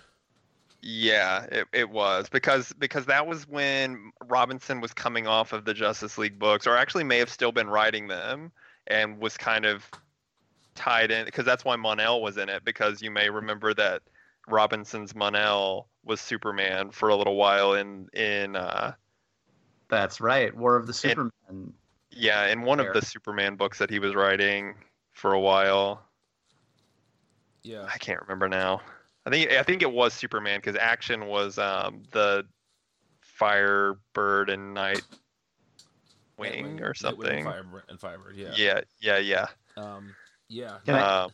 [0.88, 5.74] Yeah, it, it was because because that was when Robinson was coming off of the
[5.74, 8.52] Justice League books, or actually may have still been writing them,
[8.86, 9.90] and was kind of
[10.76, 14.04] tied in because that's why Monel was in it because you may remember that
[14.48, 18.94] Robinson's Monel was Superman for a little while in in uh,
[19.90, 20.56] That's right.
[20.56, 21.32] War of the Supermen.
[22.12, 22.90] yeah in one Fair.
[22.90, 24.76] of the Superman books that he was writing
[25.14, 26.02] for a while.
[27.64, 27.88] Yeah.
[27.92, 28.82] I can't remember now.
[29.26, 32.46] I think I think it was Superman because Action was um, the
[33.22, 35.02] Firebird and Night
[36.38, 37.36] Wing Nightwing- or Nightwing something.
[37.38, 38.52] And Firebird, and Firebird, yeah.
[38.56, 39.48] Yeah, yeah, yeah.
[39.78, 40.14] Um,
[40.48, 40.78] yeah.
[40.86, 41.28] Can I- Uh,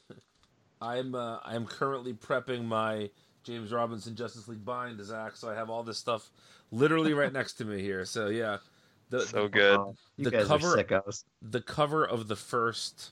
[0.81, 3.09] I'm uh, I'm currently prepping my
[3.43, 5.35] James Robinson Justice League bind, Zach.
[5.35, 6.29] So I have all this stuff
[6.71, 8.05] literally right next to me here.
[8.05, 8.57] So yeah,
[9.09, 9.79] the so good.
[10.17, 11.23] You the guys cover- are sickos.
[11.41, 13.11] the cover of the first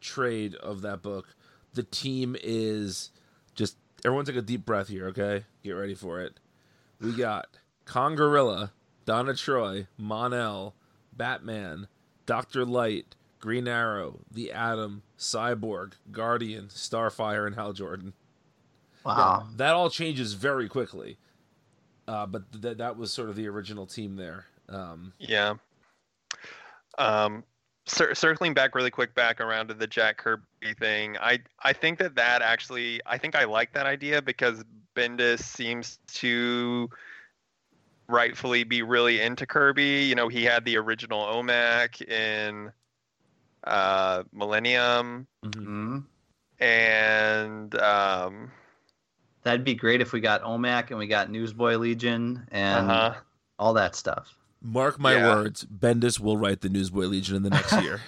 [0.00, 1.34] trade of that book,
[1.74, 3.10] the team is
[3.54, 5.44] just everyone take a deep breath here, okay?
[5.62, 6.38] Get ready for it.
[7.00, 7.46] We got
[7.86, 8.70] Congorilla,
[9.04, 10.72] Donna Troy, Monel,
[11.12, 11.88] Batman,
[12.24, 18.12] Doctor Light, Green Arrow, The Atom, Cyborg, Guardian, Starfire, and Hal Jordan.
[19.04, 19.46] Wow.
[19.56, 21.16] That all changes very quickly.
[22.08, 24.46] Uh, but th- that was sort of the original team there.
[24.68, 25.54] Um, Yeah.
[26.98, 27.44] Um,
[27.86, 30.42] cir- circling back really quick back around to the Jack Kirby
[30.78, 35.40] thing, I I think that that actually I think I like that idea because Bendis
[35.40, 36.88] seems to
[38.08, 40.04] rightfully be really into Kirby.
[40.04, 42.72] You know, he had the original OMAC in
[43.66, 45.52] uh, Millennium, mhm.
[45.52, 46.04] Mhm.
[46.58, 48.50] and um,
[49.42, 53.14] That'd be great if we got OMAC and we got Newsboy Legion and uh-huh.
[53.60, 54.36] all that stuff.
[54.60, 55.36] Mark my Yeah.
[55.36, 58.00] words, Bendis will write the Newsboy Legion in the next year.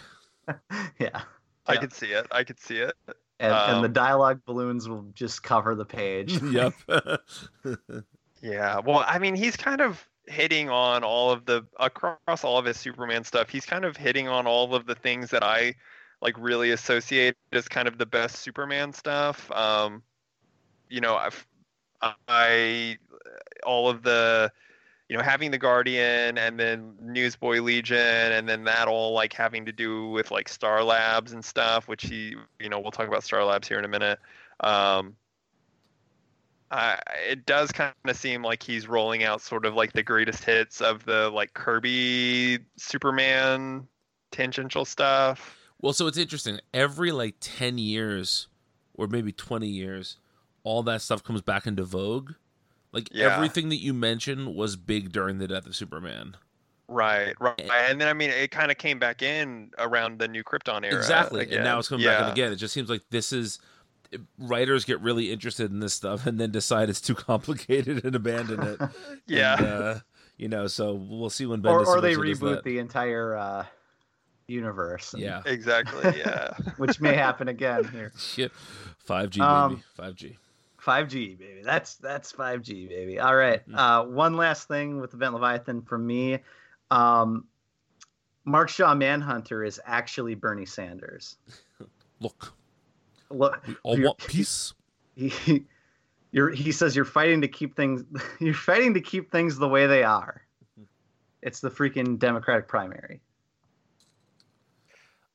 [0.98, 1.20] yeah.
[1.66, 1.80] I Yeah.
[1.80, 2.26] could see it.
[2.32, 2.96] I could see it.
[3.38, 6.42] And, and the Um, dialogue balloons will just cover the page.
[6.42, 6.72] yep.
[8.40, 12.64] Yeah, well, I mean, he's kind of hitting on all of the across all of
[12.64, 13.48] his Superman stuff.
[13.48, 15.74] He's kind of hitting on all of the things that I
[16.20, 19.50] like really associate as kind of the best Superman stuff.
[19.52, 20.02] Um,
[20.88, 21.46] you know, I've
[22.28, 22.98] I
[23.64, 24.52] all of the
[25.08, 29.66] you know having the Guardian and then Newsboy Legion and then that all like having
[29.66, 33.24] to do with like Star Labs and stuff, which he you know we'll talk about
[33.24, 34.18] Star Labs here in a minute.
[34.60, 35.16] Um,
[36.70, 40.44] I, it does kind of seem like he's rolling out sort of like the greatest
[40.44, 43.86] hits of the like Kirby Superman
[44.30, 45.56] tangential stuff.
[45.80, 46.58] well, so it's interesting.
[46.74, 48.48] Every like 10 years
[48.94, 50.16] or maybe 20 years,
[50.64, 52.32] all that stuff comes back into vogue.
[52.92, 53.34] Like Yeah.
[53.34, 56.36] everything that you mentioned was big during the death of Superman.
[56.90, 57.60] Right, right.
[57.88, 60.96] And then I mean it kind of came back in around the new Krypton era.
[60.96, 61.42] exactly.
[61.42, 61.58] again.
[61.58, 62.52] And now it's coming back in again.
[62.52, 63.58] It just seems like this is
[64.38, 68.62] writers get really interested in this stuff and then decide it's too complicated and abandon
[68.62, 68.80] it.
[69.26, 69.56] Yeah.
[69.58, 69.98] And, uh,
[70.36, 72.64] you know, so we'll see when or, Bendis or they reboot that.
[72.64, 73.66] the entire uh,
[74.46, 75.12] universe.
[75.14, 75.42] and- Yeah.
[75.44, 76.18] Exactly.
[76.18, 76.54] Yeah.
[76.78, 78.12] Which may happen again here.
[78.18, 78.52] Shit.
[79.08, 80.12] 5G, Um, baby.
[80.14, 80.36] 5G.
[80.80, 81.60] 5G, baby.
[81.64, 83.18] That's that's 5G, baby.
[83.18, 83.68] All right.
[83.68, 83.76] Mhm.
[83.76, 86.38] Uh, one last thing with Event Leviathan for me.
[86.90, 87.46] Um,
[88.44, 91.36] Mark Shaw Manhunter is actually Bernie Sanders.
[92.20, 92.54] Look,
[93.30, 94.72] Look, we all want peace.
[95.16, 95.64] he,
[96.32, 98.04] you're, he says you're fighting to keep things.
[98.40, 100.42] You're fighting to keep things the way they are.
[101.42, 103.20] It's the freaking Democratic primary.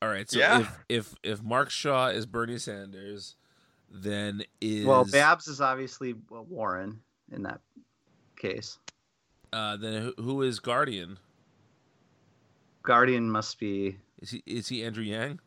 [0.01, 0.29] All right.
[0.29, 0.59] So Yeah.
[0.61, 3.35] if if if Mark Shaw is Bernie Sanders,
[3.89, 6.99] then is Well, Babs is obviously Warren
[7.31, 7.61] in that
[8.37, 8.77] case.
[9.53, 11.17] uh, then who, who is Guardian?
[12.83, 13.97] Guardian must be.
[14.19, 15.39] Is he is he Andrew Yang?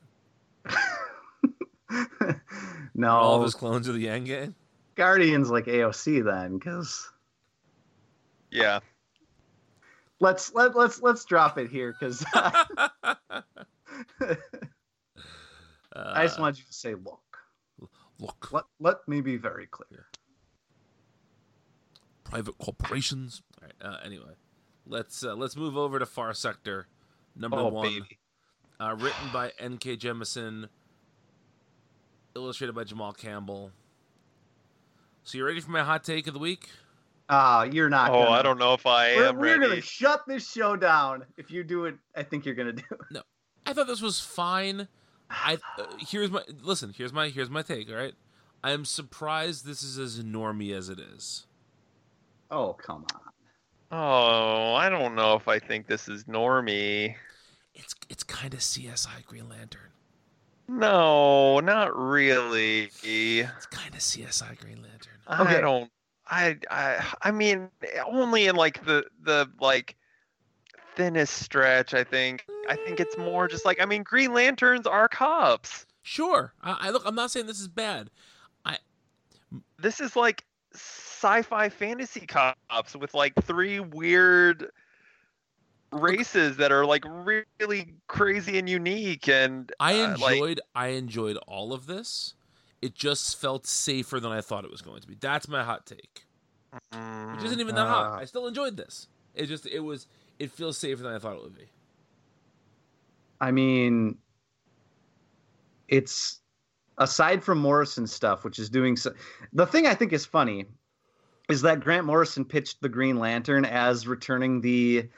[2.95, 4.55] no, All of his clones are the Yang gang.
[4.97, 7.09] Guardian's like AOC then, because
[8.51, 8.80] Yeah.
[10.20, 13.45] let's let let's let's drop it here because I
[16.24, 17.39] just Uh, want you to say, look,
[18.18, 20.07] look, let let me be very clear.
[22.24, 23.43] private corporations.
[23.62, 23.74] All right.
[23.95, 24.34] Uh, anyway,
[24.87, 26.87] let's uh, let's move over to Far Sector
[27.37, 27.93] number Oh, one.
[27.93, 28.18] baby.
[28.78, 29.97] Uh, written by N.K.
[29.97, 30.68] Jemisin,
[32.37, 33.72] illustrated by Jamal Campbell.
[35.24, 36.68] So you ready for my hot take of the week?
[37.28, 38.11] Ah, you're not.
[38.11, 39.68] Oh, gonna, I don't know if I We're, am we're ready.
[39.68, 41.97] gonna shut this show down if you do it.
[42.14, 42.84] I think you're gonna do.
[42.91, 42.99] It.
[43.11, 43.22] No,
[43.66, 44.87] I thought this was fine.
[45.28, 46.95] I uh, here's my listen.
[46.97, 47.91] Here's my here's my take.
[47.91, 48.14] All right,
[48.62, 51.47] I am surprised this is as normy as it is.
[52.51, 53.20] Oh, come on.
[53.91, 57.16] Oh, I don't know if I think this is normie.
[57.74, 59.91] It's it's kind of CSI Green Lantern.
[60.68, 62.90] No, not really.
[63.02, 65.14] It's kind of CSI Green Lantern.
[65.26, 65.60] I Okay.
[65.60, 65.90] don't.
[66.28, 67.68] I I I mean,
[68.04, 69.96] only in like the the like
[70.96, 71.94] thinnest stretch.
[71.94, 72.44] I think.
[72.68, 75.86] I think it's more just like I mean, Green Lanterns are cops.
[76.02, 76.52] Sure.
[76.62, 77.02] I, I look.
[77.06, 78.10] I'm not saying this is bad.
[78.64, 78.78] I.
[79.78, 80.44] This is like
[80.74, 84.70] sci-fi fantasy cops with like three weird
[85.97, 87.05] races that are like
[87.59, 90.61] really crazy and unique and I uh, like- enjoyed.
[90.74, 92.34] I enjoyed all of this.
[92.82, 95.16] It just felt safer than I thought it was going to be.
[95.18, 96.26] That's my hot take.
[96.92, 98.12] Which isn't even that hot.
[98.12, 98.20] Uh.
[98.20, 99.09] I still enjoyed this.
[99.34, 99.66] It just.
[99.66, 100.07] It was.
[100.38, 101.70] It feels safer than I thought it would be.
[103.40, 104.18] I mean,
[105.88, 106.40] it's
[106.99, 109.12] aside from Morrison stuff, which is doing so.
[109.53, 110.66] The thing I think is funny
[111.49, 115.09] is that Grant Morrison pitched the Green Lantern as returning the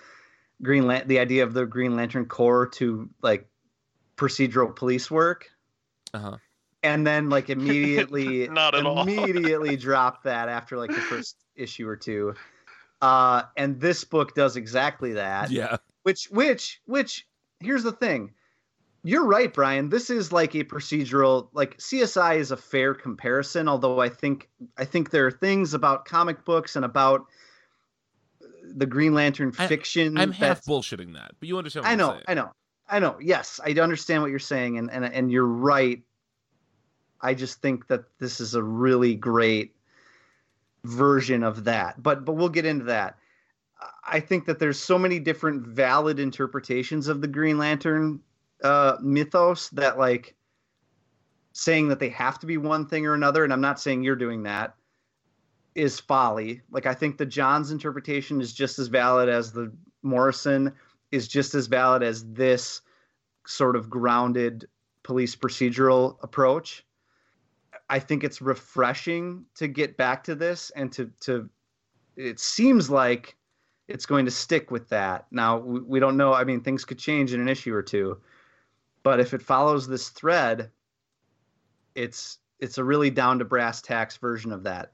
[0.63, 3.49] Green Lan- the idea of the Green Lantern Corps to like
[4.17, 5.49] procedural police work,
[6.15, 6.37] Uh huh.
[6.83, 9.03] and then like immediately Not at all.
[9.03, 12.35] immediately dropped that after like the first issue or two.
[13.01, 15.77] Uh, and this book does exactly that Yeah.
[16.03, 17.27] which which which
[17.61, 18.33] here's the thing
[19.05, 24.01] you're right brian this is like a procedural like csi is a fair comparison although
[24.01, 27.27] i think i think there are things about comic books and about
[28.77, 31.85] the green lantern I- fiction I'm half that's- bullshitting that, but you understand.
[31.85, 32.23] What i I'm know saying.
[32.29, 32.53] i know
[32.89, 36.03] i know yes i understand what you're saying and and, and you're right
[37.21, 39.75] i just think that this is a really great
[40.85, 43.19] version of that but but we'll get into that
[44.03, 48.21] I think that there's so many different valid interpretations of the Green Lantern
[48.65, 50.35] uh, mythos that like
[51.53, 54.17] saying that they have to be one thing or another, and I'm not saying you're
[54.17, 54.75] doing that,
[55.75, 56.63] is folly.
[56.71, 60.73] Like I think the Johns interpretation is just as valid as the Morrison
[61.11, 62.83] is just as valid as this
[63.47, 64.69] sort of grounded
[65.03, 66.85] police procedural approach.
[67.89, 71.49] I think it's refreshing to get back to this and to to
[72.17, 73.37] it seems like
[73.87, 75.27] it's going to stick with that.
[75.31, 76.35] Now we, don't know.
[76.35, 78.19] I mean, things could change in an issue or two,
[79.03, 80.71] but if it follows this thread,
[81.95, 84.91] it's it's a really down to brass tacks version of that,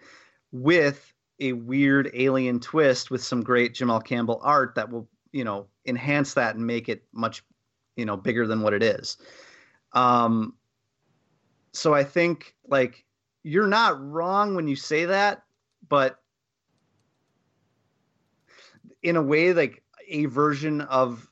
[0.55, 5.66] with a weird alien twist with some great Jamal Campbell art that will you know
[5.84, 7.42] enhance that and make it much
[7.96, 9.18] you know bigger than what it is.
[9.92, 10.55] Um,
[11.72, 13.05] so I think like
[13.42, 15.42] you're not wrong when you say that,
[15.88, 16.20] but
[19.02, 21.28] in a way like a version of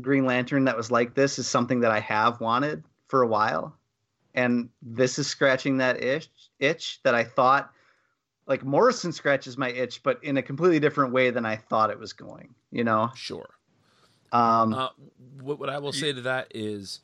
[0.00, 3.76] green lantern that was like this is something that i have wanted for a while
[4.34, 7.70] and this is scratching that itch itch that i thought
[8.46, 11.98] like morrison scratches my itch but in a completely different way than i thought it
[11.98, 13.48] was going you know Sure.
[14.32, 14.88] um Uh,
[15.40, 17.00] what, what I will say to that is,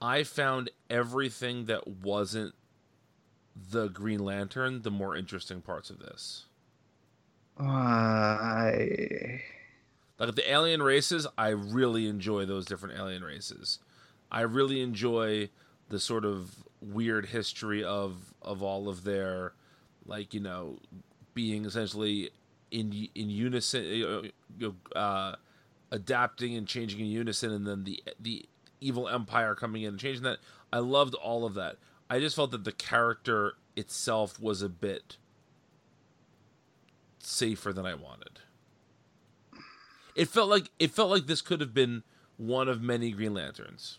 [0.00, 2.54] I found everything that wasn't
[3.70, 6.46] the Green Lantern the more interesting parts of this.
[7.58, 9.42] I
[10.18, 13.78] Like the alien races, I really enjoy those different alien races.
[14.30, 15.50] I really enjoy
[15.88, 19.54] the sort of weird history of of all of their,
[20.08, 20.78] like you know,
[21.34, 22.30] being essentially
[22.70, 24.32] in in unison,
[24.96, 25.36] uh,
[25.90, 28.46] adapting and changing in unison, and then the the
[28.80, 30.38] evil empire coming in and changing that.
[30.72, 31.76] I loved all of that.
[32.10, 35.16] I just felt that the character itself was a bit
[37.18, 38.40] safer than I wanted.
[40.14, 42.02] It felt like it felt like this could have been
[42.36, 43.98] one of many Green Lanterns.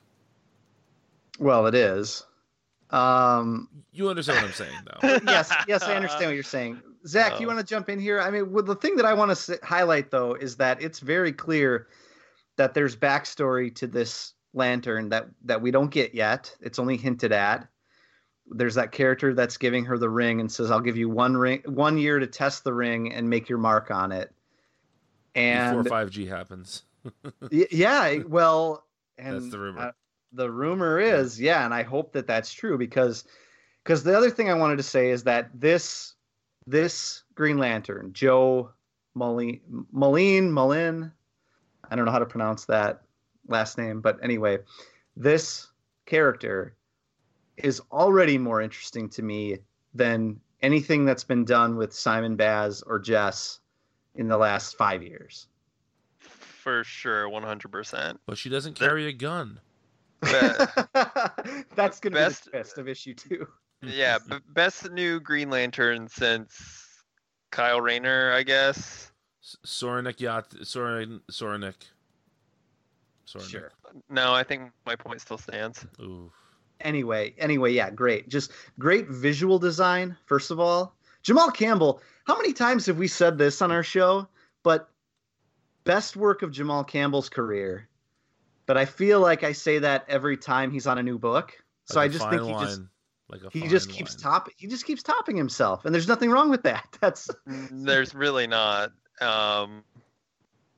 [1.40, 2.24] well it is
[2.92, 5.20] um You understand what I'm saying, though.
[5.32, 6.82] yes, yes, I understand what you're saying.
[7.08, 7.54] Zach, you Oh.
[7.54, 8.20] want to jump in here?
[8.20, 11.32] I mean, well, the thing that I want to highlight though is that it's very
[11.32, 11.88] clear
[12.58, 16.54] that there's backstory to this lantern that that we don't get yet.
[16.62, 17.68] It's only hinted at.
[18.52, 21.62] There's that character that's giving her the ring and says, "I'll give you one ring,
[21.68, 24.34] one year to test the ring and make your mark on it."
[25.36, 26.84] And Before five G happens.
[27.52, 28.84] Yeah, well,
[29.18, 29.94] and That's the rumor.
[30.34, 33.24] The rumor is, yeah, and I hope that that's true because
[33.84, 36.14] because the other thing I wanted to say is that this
[36.68, 38.70] this Green Lantern, Jo
[39.16, 39.62] Moline,
[39.92, 41.12] Moline, Mullen,
[41.90, 43.02] I don't know how to pronounce that
[43.48, 44.60] last name, but anyway,
[45.18, 45.68] this
[46.06, 46.76] character
[47.58, 49.58] is already more interesting to me
[49.94, 53.60] than anything that's been done with Simon Baz or Jess
[54.16, 55.48] in the last five years.
[56.20, 58.18] For sure, 100%.
[58.26, 59.60] But she doesn't carry a gun.
[61.76, 63.48] That's going to Best- be the twist of issue two.
[63.82, 67.02] Yeah, b- best new Green Lantern since
[67.52, 69.12] Kyle Rayner, I guess.
[69.42, 71.76] S- Soranik Yacht Soren Soranik.
[73.26, 73.50] Soranik.
[73.50, 73.72] Sure.
[74.10, 75.86] No, I think my point still stands.
[76.02, 76.32] Ooh.
[76.82, 78.28] anyway, anyway, yeah, great.
[78.28, 80.94] Just great visual design, first of all.
[81.24, 84.28] Jamal Campbell, how many times have we said this on our show?
[84.64, 84.90] But
[85.86, 87.88] best work of Jamal Campbell's career.
[88.70, 91.58] But I feel like I say that every time he's on a new book.
[91.86, 92.82] So Like I a just think he line, just
[93.28, 94.22] like he just keeps line.
[94.22, 96.86] top he just keeps topping himself and there's nothing wrong with that.
[97.02, 98.92] That's There's really not.
[99.22, 99.84] Um,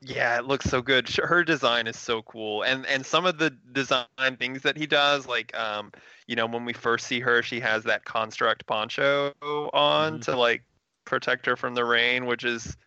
[0.02, 1.10] yeah, it looks so good.
[1.10, 4.08] Her design is so cool, and and some of the design
[4.40, 5.92] things that he does, like um,
[6.28, 9.34] you know, when we first see her, she has that construct poncho
[9.74, 10.22] on Mhm.
[10.22, 10.64] to like
[11.06, 12.78] protect her from the rain, which is s-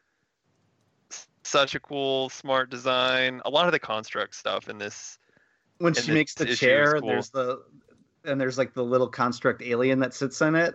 [1.47, 3.40] such a cool, smart design.
[3.45, 5.18] A lot of the construct stuff in this
[5.78, 7.09] when And she the makes the chair, cool.
[7.09, 7.62] there's the
[8.24, 10.74] and there's like the little construct alien that sits in it.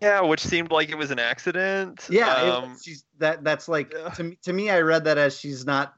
[0.00, 2.06] Yeah, which seemed like it was an accident.
[2.10, 3.44] Yeah, it- Um, she's that.
[3.44, 4.38] That's like to me.
[4.42, 5.94] To me, I read that as she's not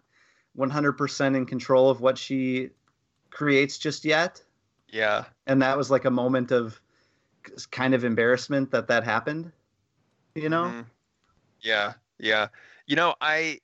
[0.57, 2.71] 100% in control of what she
[3.31, 4.43] creates just yet,
[4.89, 5.25] yeah.
[5.47, 6.81] and that was like a moment of
[7.71, 9.53] kind of embarrassment that that happened.
[10.35, 10.87] You know, Mhm.
[11.61, 12.49] Yeah, yeah.
[12.87, 13.61] You know, I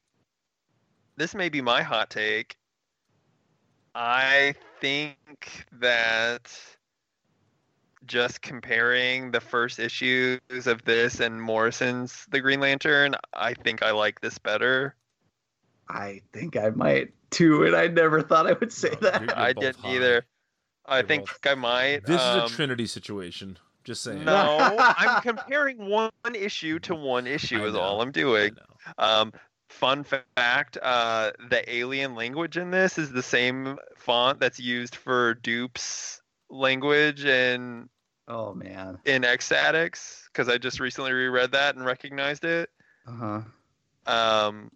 [1.16, 2.56] this may be my hot take.
[3.94, 6.50] I think that
[8.06, 13.90] just comparing the first issues of this and Morrison's The Green Lantern, I think I
[13.92, 14.94] like this better.
[15.88, 19.20] I think I might too, and I never thought I would say No, that.
[19.20, 19.94] you're- you're I didn't high.
[19.94, 20.26] either.
[20.86, 22.06] I You're think both- I might.
[22.06, 23.58] This um, is a Trinity situation.
[23.84, 24.24] Just saying.
[24.24, 24.56] No,
[24.96, 28.00] I'm comparing one issue to one issue is all.
[28.00, 28.56] I'm doing.
[28.98, 29.32] Um,
[29.72, 35.34] fun fact: uh, the alien language in this is the same font that's used for
[35.34, 36.20] Dupe's
[36.50, 37.88] language and
[38.28, 38.98] Oh man.
[39.04, 42.70] in Ecstatics because I just recently reread that and recognized it.
[43.06, 43.40] Uh
[44.06, 44.46] huh.
[44.46, 44.70] Um,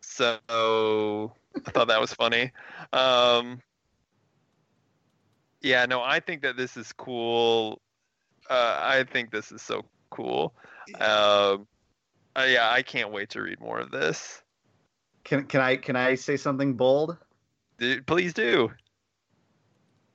[0.00, 1.32] so
[1.66, 2.52] I thought that was funny.
[2.92, 3.60] Um,
[5.60, 7.80] yeah, no, I think that this is cool.
[8.48, 10.54] Uh, I think this is so cool.
[11.00, 11.66] Um,
[12.36, 14.42] uh, yeah, I can't wait to read more of this.
[15.24, 17.16] Can can I can I say something bold?
[17.78, 18.70] Dude, please do.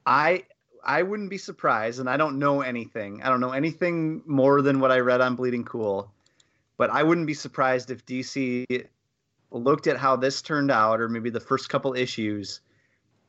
[0.05, 0.43] I
[0.83, 3.21] I wouldn't be surprised, and I don't know anything.
[3.23, 6.11] I don't know anything more than what I read on Bleeding Cool,
[6.77, 8.65] but I wouldn't be surprised if DC
[9.51, 12.61] looked at how this turned out, or maybe the first couple issues,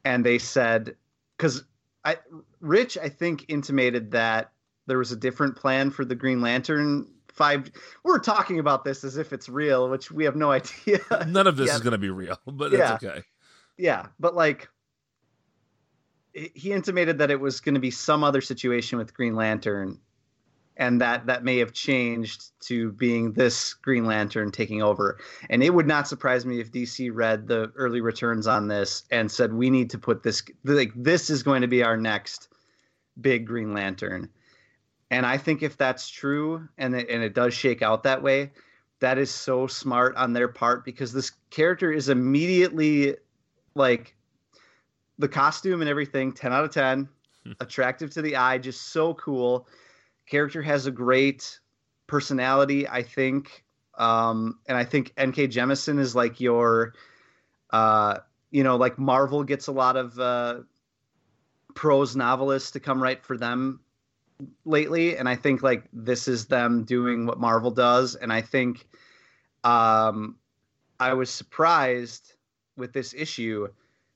[0.05, 0.97] and they said,
[1.37, 1.65] because
[2.05, 2.17] I
[2.61, 4.53] Rich I think intimated that
[4.87, 7.71] there was a different plan for the Green Lantern five.
[8.05, 11.01] We're talking about this as if it's real, which we have no idea.
[11.27, 11.75] None of this Yeah.
[11.77, 12.95] is going to be real, but Yeah.
[12.95, 13.23] it's okay.
[13.79, 14.69] Yeah, but like
[16.33, 20.01] he intimated that it was going to be some other situation with Green Lantern
[20.79, 25.19] and that that may have changed to being this Green Lantern taking over.
[25.51, 29.31] And it would not surprise me if DC read the early returns on this and
[29.31, 32.49] said we need to put this like this is going to be our next
[33.21, 34.31] big Green Lantern.
[35.13, 38.51] And I think if that's true and it, and it does shake out that way,
[39.01, 43.17] that is so smart on their part because this character is immediately
[43.75, 44.17] like
[45.19, 47.09] the costume and everything 10 out of 10
[47.61, 49.69] attractive to the eye just so cool.
[50.27, 51.61] Character has a great
[52.13, 53.65] personality i think
[53.97, 56.93] um and i think nk jemisin is like your
[57.71, 58.19] uh
[58.51, 60.59] you know like marvel gets a lot of uh
[61.75, 63.81] prose novelists to come write for them
[64.65, 68.89] lately and i think like this is them doing what marvel does and i think
[69.65, 70.39] um
[71.01, 72.35] i was surprised
[72.77, 73.69] with this issue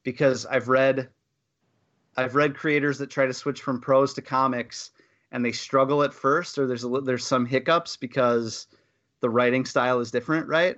[0.06, 1.10] because I've read
[2.16, 4.92] I've read creators that try to switch from prose to comics
[5.32, 8.68] and they struggle at first or there's a there's some hiccups because
[9.20, 10.76] the writing style is different, right?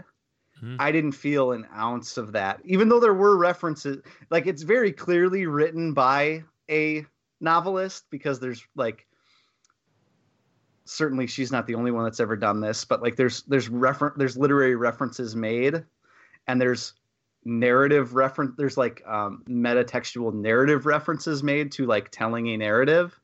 [0.63, 0.77] Mhm.
[0.81, 2.61] I didn't feel an ounce of that.
[2.65, 7.07] Even though there were references like it's very clearly written by a
[7.41, 9.07] novelist because there's like
[10.89, 14.15] certainly she's not the only one that's ever done this, but like there's there's refer-
[14.17, 15.85] there's literary references made
[16.47, 16.95] and there's
[17.45, 23.19] narrative reference there's like um metatextual narrative references made to like telling a narrative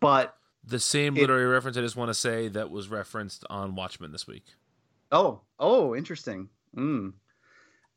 [0.00, 3.74] but The same It- literary reference I just want to say that was referenced on
[3.74, 4.44] Watchmen this week.
[5.10, 7.12] oh oh interesting mm.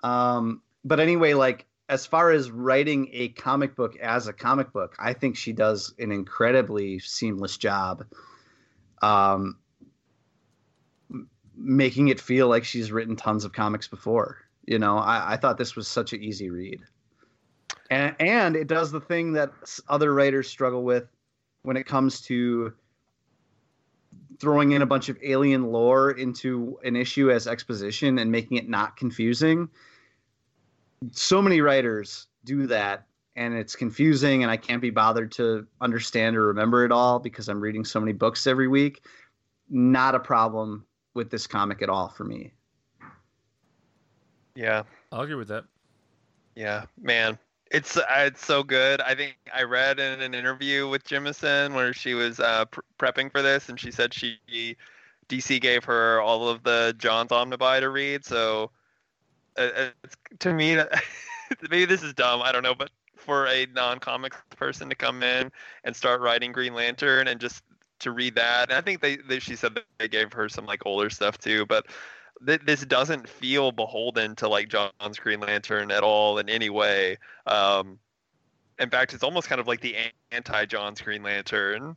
[0.04, 4.96] um but anyway like as far as writing a comic book as a comic book
[5.00, 8.04] i think she does an incredibly seamless job
[9.06, 9.58] um
[11.58, 14.98] making it feel like she's written tons of comics before you know?
[14.98, 16.82] I, I thought this was such an easy read.
[17.90, 19.52] And and it does the thing that
[19.88, 21.08] other writers struggle with
[21.62, 22.74] when it comes to
[24.40, 28.68] throwing in a bunch of alien lore into an issue as exposition and making it
[28.68, 29.70] not confusing.
[31.12, 33.06] So many writers do that
[33.36, 37.50] and it's confusing and I can't be bothered to understand or remember it all because
[37.50, 39.04] I'm reading so many books every week,
[39.70, 42.54] not a problem with this comic at all for me.
[44.56, 44.84] Yeah.
[45.12, 45.66] I'll agree with that.
[46.56, 47.38] Yeah, man.
[47.72, 49.02] It's uh, it's so good.
[49.02, 53.32] I think I read in an interview with Jemisin where she was uh, pr- prepping
[53.32, 54.38] for this, and she said she
[55.28, 58.24] DC gave her all of the Johns' Omnibuy to read.
[58.24, 58.72] So
[59.58, 60.78] uh, it's, to me,
[61.70, 62.42] maybe this is dumb.
[62.42, 62.92] I don't know, but
[63.26, 65.52] for a non-comics person to come in
[65.84, 67.64] and start writing Green Lantern and just
[68.00, 70.66] to read that, and I think they, they she said that they gave her some
[70.66, 71.88] like older stuff too, but
[72.46, 77.18] th- this doesn't feel beholden to like Johns' Green Lantern at all in any way.
[77.48, 78.00] Um,
[78.80, 79.96] in fact, it's almost kind of like the
[80.32, 81.96] anti Johns' Green Lantern.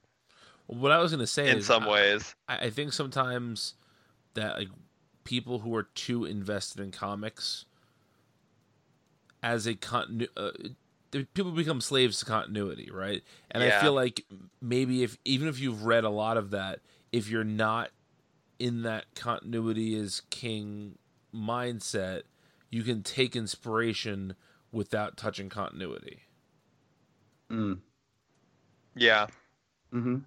[0.66, 3.74] What I was going to say in some I, ways, I, I think sometimes
[4.34, 4.68] that like
[5.24, 7.64] people who are too invested in comics
[9.42, 10.50] as a continu- uh,
[11.10, 13.22] people become slaves to continuity, right?
[13.50, 13.78] And Yeah.
[13.78, 14.24] I feel like
[14.60, 16.80] maybe if even if you've read a lot of that,
[17.12, 17.90] if you're not
[18.58, 20.98] in that continuity is king
[21.34, 22.22] mindset,
[22.70, 24.34] you can take inspiration
[24.72, 26.22] without touching continuity.
[27.50, 27.78] Mm.
[28.94, 29.26] yeah,
[29.90, 30.24] hmm Um,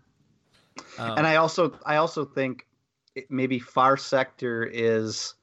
[0.97, 2.65] and I also I also think
[3.15, 5.36] it, maybe Far Sector is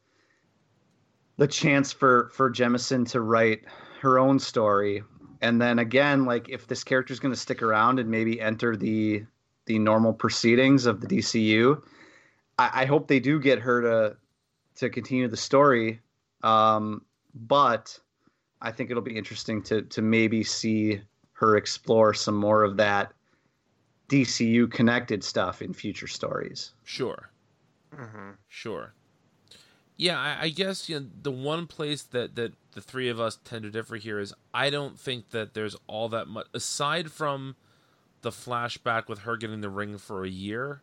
[1.37, 3.63] the chance for for Jemisin to write
[4.01, 5.05] her own story,
[5.41, 8.77] and then again, like if this character is going to stick around and maybe enter
[8.77, 9.25] the
[9.67, 11.83] the normal proceedings of the DCU,
[12.59, 14.17] I, I hope they do get her to
[14.77, 16.01] to continue the story.
[16.43, 17.03] Um,
[17.35, 17.99] but
[18.61, 21.01] I think it'll be interesting to to maybe see
[21.33, 23.13] her explore some more of that
[24.09, 26.73] DCU connected stuff in future stories.
[26.85, 27.31] sure.
[27.95, 28.31] mm-hmm.
[28.49, 28.95] Sure.
[29.99, 33.39] Yeah, I, I guess you know the one place that that the three of us
[33.45, 37.57] tend to differ here is I don't think that there's all that much aside from
[38.23, 40.83] the flashback with her getting the ring for a year.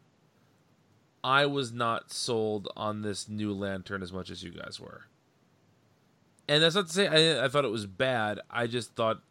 [1.24, 5.06] I was not sold on this new lantern as much as you guys were.
[6.48, 8.42] And that's not to say I, I thought it was bad.
[8.52, 9.22] I just thought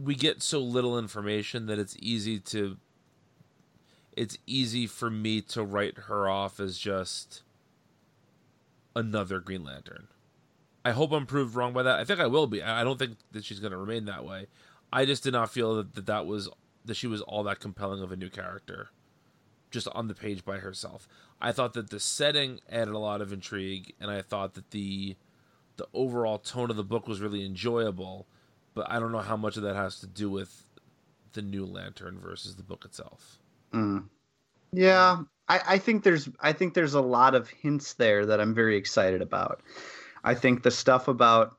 [0.00, 2.76] we get so little information that it's easy to
[4.16, 7.42] it's easy for me to write her off as just
[8.98, 10.08] another Green Lantern.
[10.84, 11.98] I hope I'm proved wrong by that.
[11.98, 12.62] I think I will be.
[12.62, 14.46] I don't think that she's going to remain that way.
[14.92, 16.48] I just did not feel that, that that was
[16.84, 18.88] that she was all that compelling of a new character,
[19.70, 21.06] just on the page by herself.
[21.40, 25.16] I thought that the setting added a lot of intrigue, and I thought that the
[25.76, 28.26] the overall tone of the book was really enjoyable.
[28.74, 30.64] But I don't know how much of that has to do with
[31.32, 33.38] the new Lantern versus the book itself.
[33.72, 34.04] Mm.
[34.72, 38.54] Yeah, I, I think there's I think there's a lot of hints there that I'm
[38.54, 39.62] very excited about.
[40.24, 41.56] I think the stuff about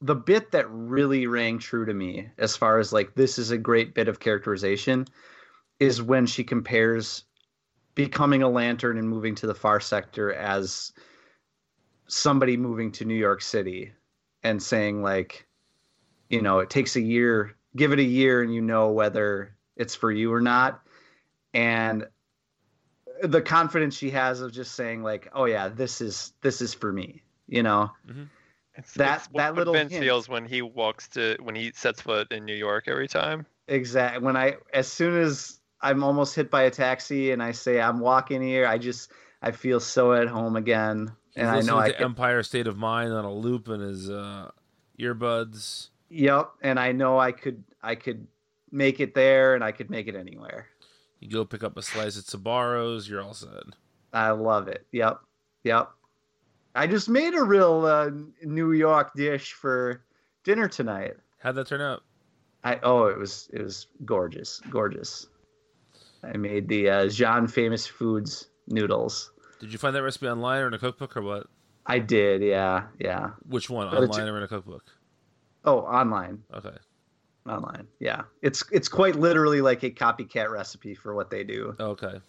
[0.00, 3.58] the bit that really rang true to me as far as like this is a
[3.58, 5.06] great bit of characterization
[5.80, 7.24] is when she compares
[7.94, 10.92] becoming a lantern and moving to the far sector as
[12.06, 13.92] somebody moving to New York City
[14.44, 15.46] and saying like
[16.30, 19.94] you know it takes a year give it a year and you know whether it's
[19.94, 20.80] for you or not
[21.54, 22.06] and
[23.22, 26.92] the confidence she has of just saying like oh yeah this is this is for
[26.92, 27.90] me you know
[28.74, 30.04] It's, That- it's what that little Vince hint.
[30.04, 33.44] feels when he walks to when he sets foot in New York every time.
[33.66, 37.80] exactly when i as soon as i'm almost hit by a taxi and i say
[37.80, 39.10] i'm walking here i just
[39.42, 42.42] i feel so at home again He's and i listening know i to can, Empire
[42.42, 44.50] State of Mind on a loop in his uh,
[44.98, 45.88] earbuds.
[46.08, 48.26] yep and i know i could i could
[48.70, 50.66] make it there and i could make it anywhere
[51.20, 53.50] You go pick up a slice at Sbarro's, you're all set.
[54.12, 55.18] i love it yep
[55.64, 55.90] yep
[56.74, 58.10] i just made a real uh,
[58.42, 60.02] new york dish for
[60.44, 62.02] dinner tonight How'd that turn out?
[62.64, 65.26] I oh, it was it was gorgeous, gorgeous.
[66.24, 69.30] I made the uh, Xi'an Famous Foods noodles.
[69.60, 71.46] Did you find that recipe online or in a cookbook or what?
[71.86, 73.30] I did, yeah, yeah.
[73.48, 74.90] Which one, But online or in a cookbook?
[75.64, 76.76] Oh, online, Okay.
[77.50, 78.22] Online, yeah.
[78.42, 81.74] It's it's quite literally like a copycat recipe for what they do.
[81.78, 82.20] Okay.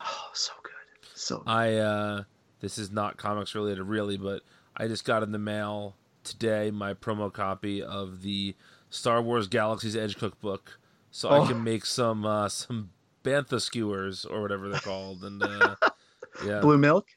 [0.00, 1.38] Oh, so good, so.
[1.38, 1.48] Good.
[1.50, 2.22] I uh
[2.60, 4.42] this is not comics related really, but
[4.76, 8.54] I just got in the mail today my promo copy of the
[8.90, 10.78] Star Wars Galaxy's Edge cookbook,
[11.10, 11.42] so Oh.
[11.42, 12.90] I can make some uh some
[13.24, 15.76] bantha skewers or whatever they're called, and uh,
[16.44, 17.08] yeah, Blue milk,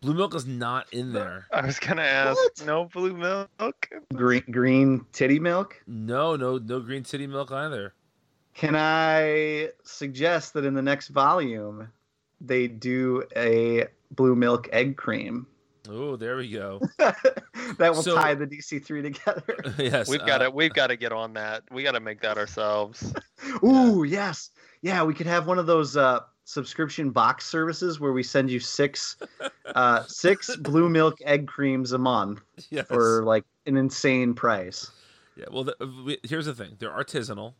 [0.00, 1.46] blue milk is not in there.
[1.52, 2.66] I was gonna ask, What?
[2.66, 3.88] no blue milk.
[4.14, 5.80] green green titty milk.
[5.86, 7.94] No, no, no green titty milk either.
[8.54, 11.88] Can I suggest that in the next volume
[12.40, 15.46] they do a blue milk egg cream?
[15.90, 16.80] Oh, there we go.
[16.98, 19.56] that will So- tie the DC three together.
[19.78, 21.62] yes, We've uh, got to we've got to get on that.
[21.70, 23.14] We got to make that ourselves.
[23.64, 24.50] Ooh, yes,
[24.82, 25.02] yeah.
[25.04, 29.18] We could have one of those uh, subscription box services where we send you six,
[29.74, 32.40] uh, six blue milk egg creams a month
[32.70, 32.86] yes.
[32.86, 34.90] for like an insane price.
[35.36, 35.44] Yeah.
[35.52, 37.54] Well, the, we, here's the thing: they're artisanal.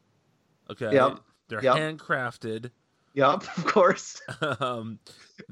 [0.71, 0.93] Okay.
[0.93, 1.21] Yep.
[1.49, 1.77] They're Yep.
[1.77, 2.71] handcrafted.
[3.15, 4.21] Yep, of course,
[4.61, 4.99] um,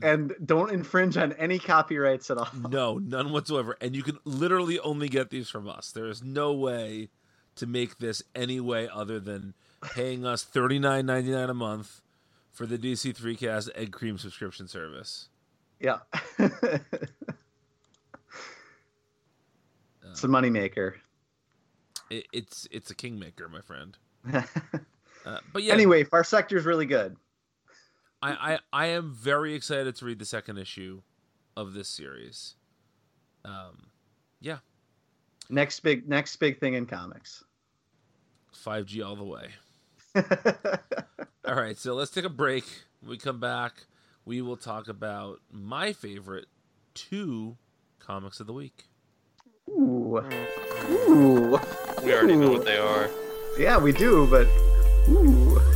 [0.00, 2.48] and don't infringe on any copyrights at all.
[2.68, 3.76] no, none whatsoever.
[3.80, 5.90] And you can literally only get these from us.
[5.90, 7.08] There is no way
[7.56, 9.54] to make this any way other than
[9.94, 12.02] paying us thirty nine ninety nine a month
[12.56, 15.28] for the DC three cast egg cream subscription service.
[15.78, 15.98] Yeah,
[16.38, 16.54] it's
[20.24, 20.94] a moneymaker.
[22.08, 23.96] It, it's it's a kingmaker, my friend.
[25.24, 27.16] Uh, but yeah, Anyway, Far Sector is really good.
[28.22, 31.02] I, I I am very excited to read the second issue
[31.56, 32.54] of this series.
[33.44, 33.88] Um,
[34.40, 34.58] yeah,
[35.50, 37.42] Next big, next big thing in comics.
[38.52, 39.48] five G all the way.
[41.46, 42.64] All right, so let's take a break.
[43.00, 43.86] When we come back,
[44.24, 46.46] we will talk about my favorite
[46.94, 47.56] two
[47.98, 48.84] comics of the week.
[49.68, 50.22] Ooh,
[50.90, 51.60] ooh.
[52.02, 53.10] We already know what they are.
[53.58, 54.46] Yeah, we do, but
[55.08, 55.75] ooh.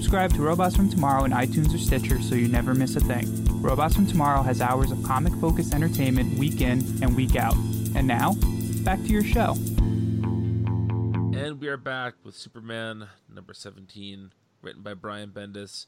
[0.01, 3.27] subscribe to Robots from Tomorrow in iTunes or Stitcher so you never miss a thing.
[3.61, 7.53] Robots from Tomorrow has hours of comic focused entertainment week in and week out.
[7.93, 8.33] And now,
[8.83, 9.51] back to your show.
[11.37, 14.31] And we are back with Superman number 17,
[14.63, 15.85] written by Brian Bendis,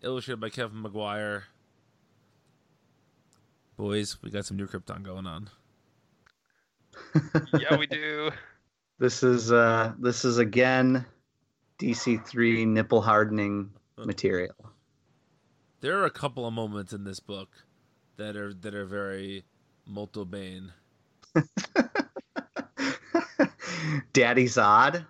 [0.00, 1.46] illustrated by Kevin Maguire.
[3.76, 5.50] Boys, we got some new Krypton going on.
[7.58, 8.30] Yeah, we do.
[9.00, 11.04] This is uh this is again
[11.78, 14.54] DC3 nipple hardening material.
[15.80, 17.50] There are a couple of moments in this book
[18.16, 19.44] that are that are very
[19.86, 20.72] Molto Bane.
[24.12, 25.06] Daddy Zod.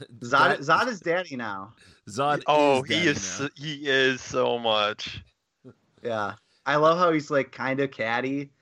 [0.20, 1.74] Zod Zod is daddy now.
[2.08, 2.42] Zod.
[2.46, 3.22] Oh, is he daddy is now.
[3.46, 5.22] so- he is so much.
[6.02, 6.34] Yeah.
[6.66, 8.50] I love how he's like kind of catty.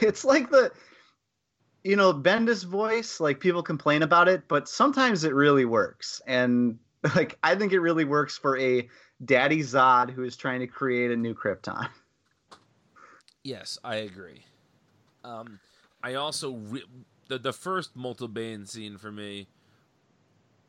[0.00, 0.72] It's like the
[1.84, 6.20] you know, Bendis voice, like people complain about it, but sometimes it really works.
[6.26, 6.78] And
[7.14, 8.88] like I think it really works for a
[9.24, 11.88] daddy Zod who is trying to create a new Krypton.
[13.44, 14.42] Yes, I agree.
[15.24, 15.60] Um,
[16.02, 16.84] I also re-
[17.28, 19.48] the the first Molto Bane scene for me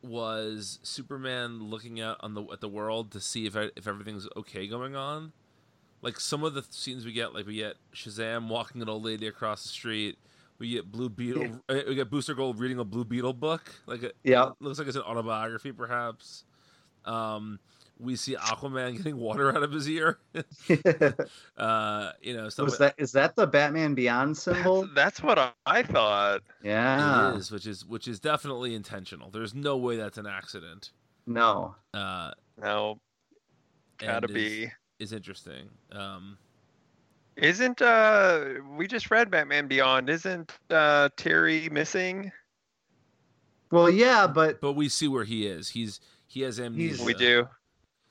[0.01, 4.67] was Superman looking out on the at the world to see if if everything's okay
[4.67, 5.33] going on.
[6.01, 9.27] Like some of the scenes we get, like we get Shazam walking an old lady
[9.27, 10.17] across the street.
[10.59, 11.61] We get Blue Beetle.
[11.69, 13.73] uh, We get Booster Gold reading a Blue Beetle book.
[13.85, 14.51] Like it Yeah.
[14.59, 16.43] looks like it's an autobiography, perhaps.
[17.05, 17.59] Um,
[17.97, 20.19] we see Aquaman getting water out of his ear.
[21.57, 24.87] uh, you know, so Was like- that is that the Batman Beyond symbol?
[24.93, 26.41] That's what I, I thought.
[26.63, 27.33] Yeah.
[27.33, 29.29] It is, which is which is definitely intentional.
[29.29, 30.91] There's no way that's an accident.
[31.25, 31.75] No.
[31.93, 32.31] Uh,
[32.61, 32.99] No,
[33.97, 34.71] gotta and is- be.
[34.99, 35.69] is interesting.
[35.91, 36.37] Um,
[37.41, 40.09] Isn't uh we just read Batman Beyond?
[40.09, 42.31] Isn't uh Terry missing?
[43.71, 45.69] Well, yeah, but but we see where he is.
[45.69, 47.03] He's he has amnesia.
[47.03, 47.47] We do.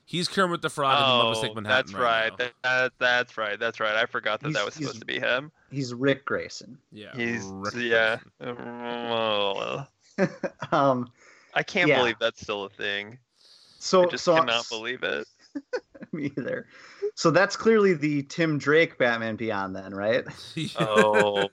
[0.05, 2.31] He's Kermit the Frog in the Oh, Manhattan that's right.
[2.31, 2.35] now.
[2.37, 3.59] That, that- that's right.
[3.59, 3.95] That's right.
[3.95, 5.51] I forgot that He's- that was supposed to be him.
[5.69, 6.79] he's Rick Grayson.
[6.91, 8.17] Yeah, He's Rick yeah.
[8.41, 9.85] Oh,
[10.71, 11.11] um.
[11.53, 11.97] I can't Yeah.
[11.99, 13.17] believe that's still a thing.
[13.79, 15.27] So I just so cannot believe it.
[16.11, 16.67] me either.
[17.15, 20.23] So that's clearly the Tim Drake Batman Beyond, then, right?
[20.79, 21.47] Oh,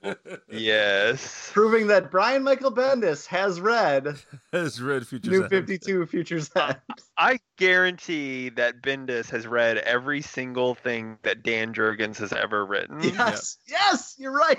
[0.49, 1.49] Yes.
[1.53, 4.15] Proving that Brian Michael Bendis has read
[4.53, 5.49] Has read Future New End.
[5.49, 6.77] 52 Futures End.
[7.17, 13.01] I guarantee that Bendis has read every single thing that Dan Jurgens has ever written.
[13.01, 14.57] Yes, yes, you're right.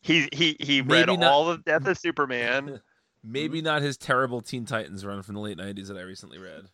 [0.00, 2.80] He he he read not- all of Death of Superman.
[3.24, 6.64] Maybe not his terrible Teen Titans run from the late '90s that I recently read.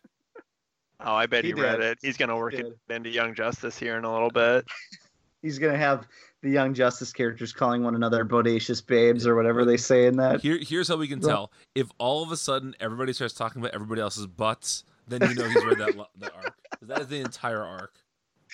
[1.01, 1.99] Oh, I bet He he, read it.
[2.01, 4.65] He's gonna work He it into Young Justice here in a little bit.
[5.41, 6.05] He's gonna have
[6.41, 10.41] the Young Justice characters calling one another bodacious babes or whatever they say in that.
[10.41, 13.61] Here, here's how we can Well- tell: if all of a sudden everybody starts talking
[13.61, 16.53] about everybody else's butts, then you know he's read that lo- that arc.
[16.79, 17.93] 'Cause That is the entire arc.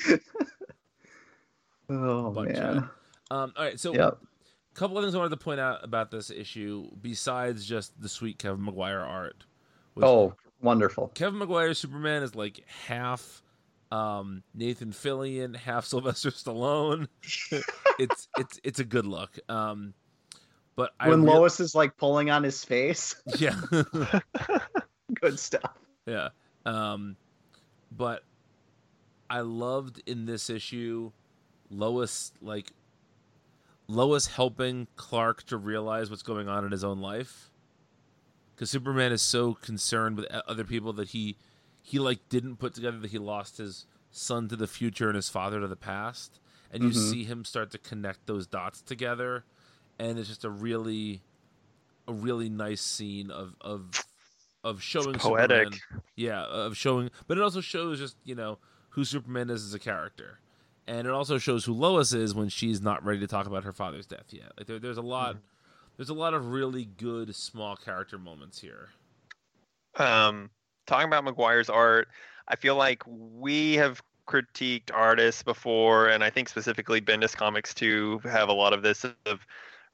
[1.89, 2.89] Oh Butt man.
[3.31, 4.17] Um, all right, so Yep.
[4.75, 8.09] A couple of things I wanted to point out about this issue, besides just the
[8.09, 9.45] sweet Kevin Maguire art.
[10.01, 11.11] Oh, wonderful.
[11.15, 13.41] Kevin Maguire's Superman is like half
[13.89, 17.07] um, Nathan Fillion, half Sylvester Stallone.
[17.99, 19.39] it's it's it's a good look.
[19.47, 19.93] Um,
[20.75, 23.59] but I when real- Lois is like pulling on his face, yeah
[25.21, 25.71] good stuff.
[26.05, 26.29] yeah
[26.65, 27.15] um,
[27.91, 28.23] but
[29.29, 31.11] I loved in this issue
[31.69, 32.71] Lois like
[33.87, 37.51] Lois helping Clark to realize what's going on in his own life
[38.55, 41.37] because Superman is so concerned with other people that he
[41.81, 45.29] he like didn't put together that he lost his son to the future and his
[45.29, 46.39] father to the past
[46.71, 47.11] and you Mhm.
[47.11, 49.43] see him start to connect those dots together
[49.99, 51.21] and it's just a really
[52.07, 53.91] a really nice scene of of
[54.63, 55.73] of showing poetic.
[55.75, 58.57] Superman- yeah of showing but it also shows just you know
[58.89, 60.39] who Superman is as a character
[60.87, 63.71] and it also shows who Lois is when she's not ready to talk about her
[63.73, 65.37] father's death yet like there, there's a lot
[65.97, 68.89] there's a lot of really good small character moments here
[69.97, 70.49] um,
[70.85, 72.07] talking about Maguire's art,
[72.47, 78.19] I feel like we have critiqued artists before, and I think specifically Bendis Comics too
[78.23, 79.45] have a lot of this of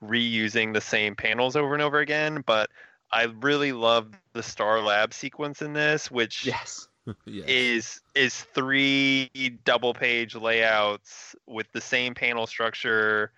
[0.04, 2.44] reusing the same panels over and over again.
[2.46, 2.70] But
[3.12, 6.88] I really love the Star Lab sequence in this, which Yes.
[7.26, 9.30] yeah is is three
[9.64, 13.32] double page layouts with the same panel structure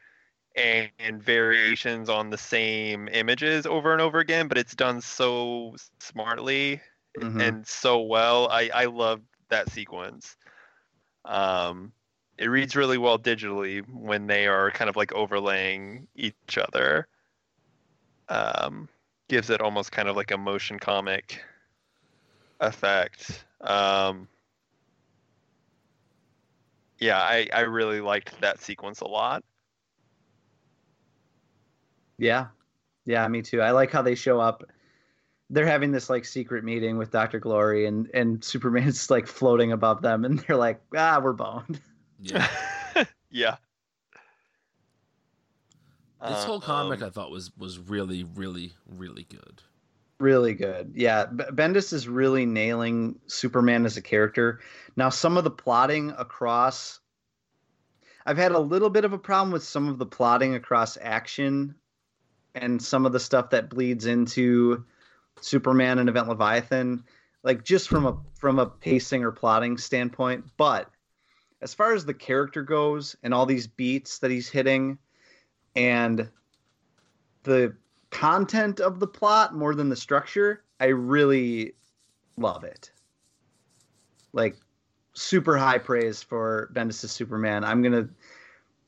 [0.56, 5.76] and, and variations on the same images over and over again but it's done so
[6.00, 6.82] smartly
[7.20, 7.40] Mhm.
[7.42, 8.48] and so well.
[8.50, 10.36] I i love that sequence.
[11.26, 11.94] Um
[12.38, 17.08] it reads really well digitally when they are kind of like overlaying each other.
[18.30, 18.90] Um
[19.30, 21.42] gives it almost kind of like a motion comic
[22.68, 24.28] effect um
[27.00, 29.44] yeah i i really liked that sequence a lot
[32.18, 32.48] Yeah.
[33.06, 33.62] Yeah, me too.
[33.62, 34.64] I like how they show up.
[35.50, 37.40] They're having this like secret meeting with Dr.
[37.40, 41.82] Glory and and Superman's like floating above them and they're like, "Ah, we're boned."
[42.22, 42.48] yeah
[43.30, 43.58] yeah
[46.26, 49.62] this whole comic Um, I thought was was really really really good
[50.20, 50.94] Really good.
[50.96, 54.62] Yeah, Bendis is really nailing Superman as a character.
[54.96, 57.00] Now, some of the plotting across
[58.26, 61.76] I've had a little bit of a problem with some of the plotting across action
[62.56, 64.86] and some of the stuff that bleeds into
[65.42, 67.04] Superman and Event Leviathan,
[67.44, 70.46] like just from a from a pacing or plotting standpoint.
[70.56, 70.90] But
[71.62, 75.00] as far as the character goes and all these beats that he's hitting
[75.76, 76.30] and
[77.44, 77.76] the
[78.14, 81.74] content of the plot more than the structure, I really
[82.38, 82.92] love it.
[84.34, 84.58] Like
[85.14, 87.64] super high praise for Bendis' Superman.
[87.64, 88.10] I'm gonna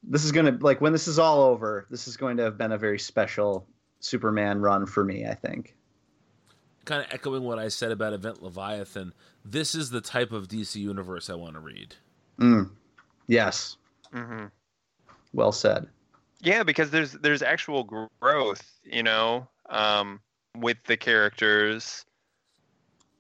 [0.04, 2.72] this is gonna like when this is all over, this is going to have been
[2.72, 3.68] a very special
[4.00, 5.76] Superman run for me, I think.
[6.86, 9.14] kind of echoing what I said about Event Leviathan
[9.44, 11.96] this is the type of DC universe I want to read
[12.40, 12.70] Mm.
[13.28, 13.78] Yes.
[14.14, 14.52] mhm.
[15.34, 15.88] Well said.
[16.42, 20.20] Yeah, because there's there's actual growth, you know, um,
[20.58, 22.06] with the characters,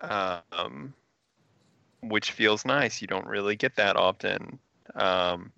[0.01, 0.93] um,
[2.01, 3.01] which feels nice.
[3.01, 4.59] You don't really get that often.
[4.95, 5.51] Um,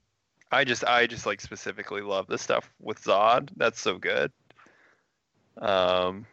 [0.51, 3.49] I just I just like specifically love the stuff with Zod.
[3.57, 4.31] That's so good.
[5.57, 6.25] Um,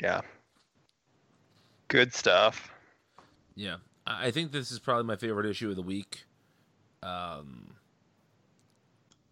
[0.00, 0.20] yeah,
[1.88, 2.70] good stuff.
[3.54, 3.76] Yeah,
[4.06, 6.24] I think this is probably my favorite issue of the week.
[7.02, 7.76] Um,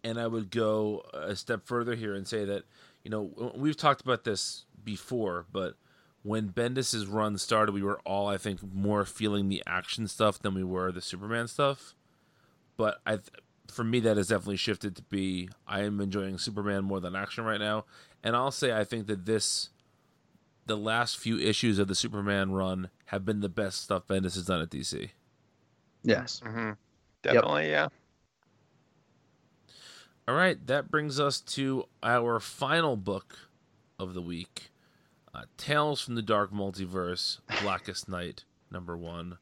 [0.05, 2.63] and I would go a step further here and say that
[3.03, 5.75] you know we've talked about this before, but
[6.21, 10.53] when Bendis's run started, we were all I think more feeling the action stuff than
[10.53, 11.95] we were the Superman stuff.
[12.77, 13.29] But I, th-
[13.67, 17.43] for me, that has definitely shifted to be I am enjoying Superman more than action
[17.43, 17.85] right now,
[18.23, 19.69] and I'll say I think that this
[20.67, 24.45] the last few issues of the Superman run have been the best stuff Bendis has
[24.45, 25.09] done at DC.
[26.03, 26.41] Yes.
[26.45, 26.71] hmm
[27.23, 27.87] Definitely, yeah.
[30.27, 33.37] All right, that brings us to our final book
[33.99, 34.71] of the week
[35.35, 39.37] uh, Tales from the Dark Multiverse, Blackest Night, number one.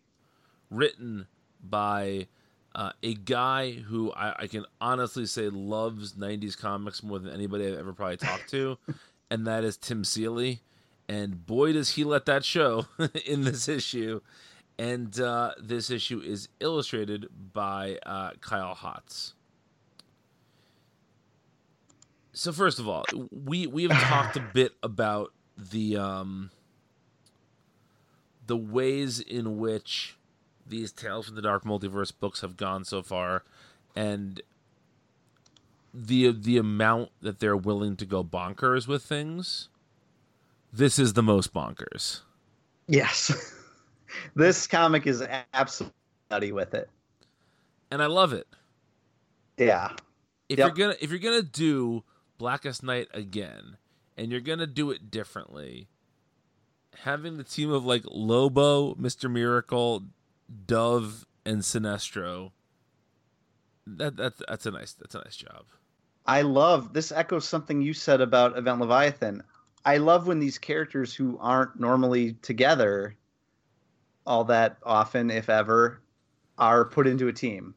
[0.69, 1.27] Written
[1.63, 2.27] by
[2.75, 7.65] uh, a guy who I, I can honestly say loves 90s comics more than anybody
[7.65, 8.77] I've ever probably talked to,
[9.31, 10.63] and that is Tim Seeley.
[11.07, 12.87] And boy, does he let that show
[13.25, 14.19] in this issue.
[14.77, 19.31] And uh, this issue is illustrated by uh, Kyle Hotz.
[22.33, 26.51] So first of all, we we have talked a bit about the um
[28.45, 30.17] the ways in which
[30.65, 33.43] these Tales from the Dark Multiverse books have gone so far,
[33.95, 34.41] and
[35.93, 39.69] the the amount that they're willing to go bonkers with things.
[40.71, 42.21] This is the most bonkers.
[42.87, 43.53] Yes.
[44.35, 45.23] this comic is
[45.53, 45.93] absolutely
[46.31, 46.89] nutty with it.
[47.91, 48.47] And I love it.
[49.57, 49.91] Yeah.
[50.49, 50.65] If Yep.
[50.77, 52.03] you're gonna if you're gonna do
[52.43, 53.77] Blackest Night again,
[54.17, 55.87] and you're gonna do it differently,
[56.93, 60.03] having the team of like Lobo, Mister Miracle,
[60.67, 62.51] Dove, and Sinestro,
[63.87, 65.67] that that's that's a nice that's a nice job.
[66.25, 69.43] I love this echoes something you said about Event Leviathan.
[69.85, 73.15] I love when these characters who aren't normally together
[74.27, 76.01] all that often, if ever,
[76.57, 77.73] are put into a team.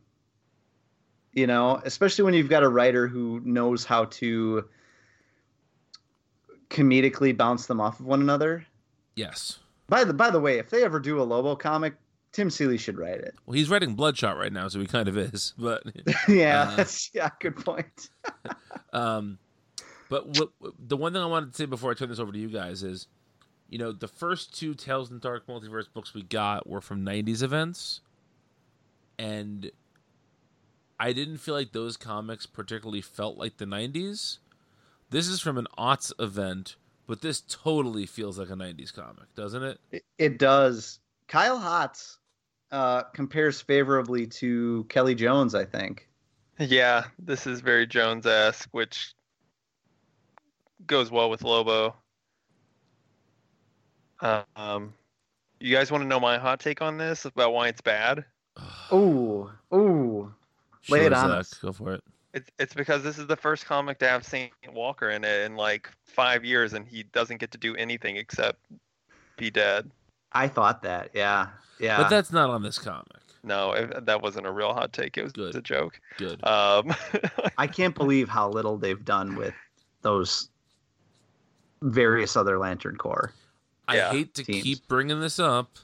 [1.36, 4.64] You know, especially when you've got a writer who knows how to
[6.70, 8.66] comedically bounce them off of one another.
[9.14, 9.58] Yes.
[9.88, 11.94] By the by the way, if they ever do a Lobo comic,
[12.32, 13.34] Tim Seeley should write it.
[13.46, 15.54] Well, he's writing Bloodshot right now, so he kind of is.
[15.58, 15.82] But
[16.28, 18.08] yeah, Uh, that's yeah, good point.
[18.92, 19.38] Um,
[20.08, 22.38] but what, the one thing I wanted to say before I turn this over to
[22.38, 23.08] you guys is,
[23.68, 27.04] you know, the first two Tales in the Dark Multiverse books we got were from
[27.04, 28.00] '90s events,
[29.18, 29.70] and
[30.98, 34.38] I didn't feel like those comics particularly felt like the '90s.
[35.10, 36.76] This is from an aughts event,
[37.06, 39.80] but this totally feels like a '90s comic, doesn't it?
[39.90, 41.00] It, it does.
[41.28, 42.16] Kyle Hotz
[42.70, 46.08] uh, compares favorably to Kelly Jones, I think.
[46.58, 49.14] Yeah, this is very Jones-esque, which
[50.86, 51.94] goes well with Lobo.
[54.20, 54.94] Um,
[55.60, 58.24] you guys want to know my hot take on this about why it's bad?
[58.92, 60.32] Ooh, ooh.
[60.90, 61.54] Lay it on Zach, us.
[61.54, 62.04] Go for it.
[62.34, 65.56] It's it's because this is the first comic to have Saint Walker in it in
[65.56, 68.58] like five years, and he doesn't get to do anything except
[69.38, 69.90] be dead.
[70.32, 71.10] I thought that.
[71.14, 71.48] Yeah,
[71.80, 71.96] yeah.
[71.96, 73.06] But that's not on this comic.
[73.42, 75.16] No, if, that wasn't a real hot take.
[75.16, 75.54] It was Good.
[75.54, 76.00] a joke.
[76.18, 76.44] Good.
[76.44, 76.92] Um,
[77.58, 79.54] I can't believe how little they've done with
[80.02, 80.50] those
[81.82, 83.32] various other Lantern Corps.
[83.88, 84.62] I Yeah, hate to teams.
[84.64, 85.78] keep bringing this up.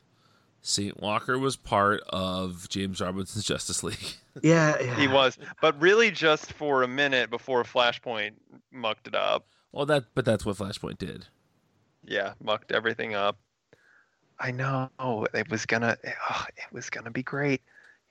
[0.63, 4.15] Saint Walker was part of James Robinson's Justice League.
[4.43, 4.97] Yeah, yeah.
[4.97, 8.33] he was, but really just for a minute before Flashpoint
[8.71, 9.45] mucked it up.
[9.73, 11.27] Well, that but that's what Flashpoint did.
[12.05, 13.39] Yeah, mucked everything up.
[14.39, 14.89] I know
[15.35, 15.97] it was gonna.
[16.31, 17.63] Oh, it was gonna be great.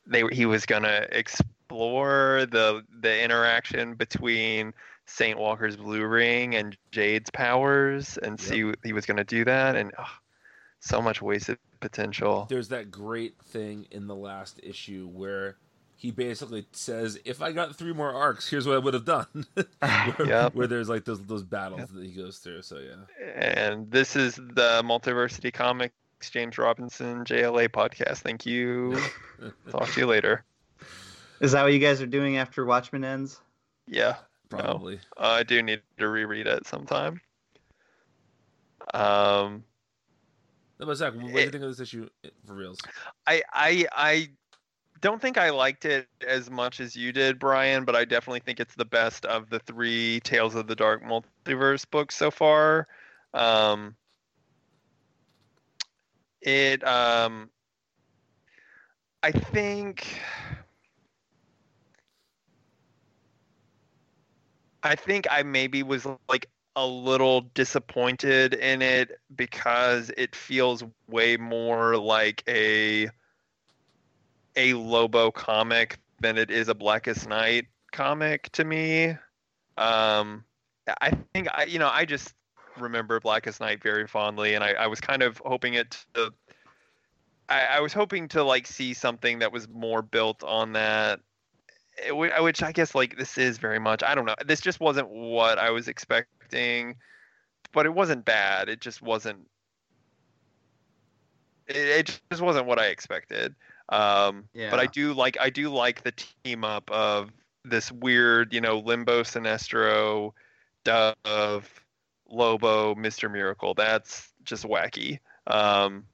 [0.06, 4.74] They he was gonna explore the the interaction between
[5.06, 9.92] Saint Walker's blue ring and Jade's powers, and see he was gonna do that, and
[9.98, 10.06] oh,
[10.82, 12.46] so much wasted potential.
[12.50, 15.56] There's that great thing in the last issue where
[15.96, 19.46] he basically says, "If I got three more arcs, here's what I would have done."
[19.56, 20.56] where, Yep.
[20.56, 22.64] where there's like those those battles that he goes through.
[22.64, 25.94] So yeah, And this is the Multiversity Comics
[26.30, 28.18] James Robinson JLA podcast.
[28.18, 29.00] Thank you.
[29.72, 30.44] Talk to you later.
[31.40, 33.40] Is that what you guys are doing after Watchmen ends?
[33.88, 34.16] Yeah.
[34.50, 34.96] probably.
[35.18, 37.22] Uh, I do need to reread it sometime.
[38.94, 39.62] Um, No,
[40.86, 42.10] but Zach, what do you think of this issue
[42.46, 42.80] for reals?
[43.28, 44.30] I I I
[45.02, 48.60] don't think I liked it as much as you did, Brian, but I definitely think
[48.60, 52.88] it's the best of the three Tales of the Dark Multiverse books so far.
[53.34, 53.96] Um,
[56.42, 57.50] it um,
[59.24, 60.20] I think.
[64.84, 71.38] I think I maybe was like a little disappointed in it because it feels way
[71.38, 73.10] more like a
[74.56, 79.10] a Lobo comic than it is a Blackest Night comic to me.
[79.78, 80.44] Um,
[81.02, 82.34] I think I, you know, I just
[82.78, 86.34] remember Blackest Night very fondly, and I, I was kind of hoping it to.
[87.50, 91.20] I, I was hoping to like see something that was more built on that
[92.12, 94.04] which I guess like this is very much.
[94.04, 94.36] I don't know.
[94.46, 96.96] This just wasn't what I was expecting,
[97.74, 98.70] but it wasn't bad.
[98.70, 99.48] It just wasn't.
[101.68, 103.56] It, it just wasn't what I expected.
[103.90, 104.70] Um, yeah.
[104.72, 106.14] But I do like I do like the
[106.44, 107.30] team up of
[107.64, 110.34] this weird, you know, Limbo, Sinestro,
[110.84, 111.84] Dove,
[112.30, 113.74] Lobo, Mister Miracle.
[113.74, 115.20] That's just wacky.
[115.46, 116.06] Um,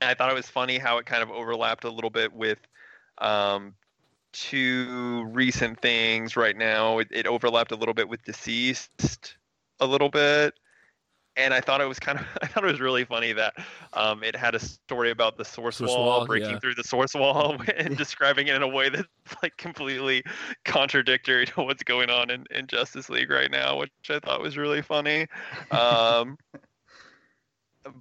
[0.00, 2.58] and I thought it was funny how it kind of overlapped a little bit with
[3.18, 3.74] um,
[4.32, 6.98] two recent things right now.
[6.98, 9.34] It, it overlapped a little bit with DCeased,
[9.80, 10.54] a little bit,
[11.38, 13.54] and I thought it was kind of I thought it was really funny that
[13.94, 16.58] um, it had a story about the source, Source wall, wall, breaking yeah.
[16.58, 19.08] through the source wall and describing it in a way that's
[19.42, 20.22] like completely
[20.64, 24.58] contradictory to what's going on in, in Justice League right now, which I thought was
[24.58, 25.26] really funny.
[25.70, 26.36] Um,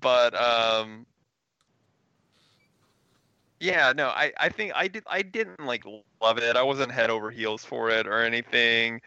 [0.01, 1.05] but um,
[3.59, 5.83] Yeah, no, I, I think I did I didn't like
[6.21, 6.55] love it.
[6.55, 9.01] I wasn't head over heels for it or anything.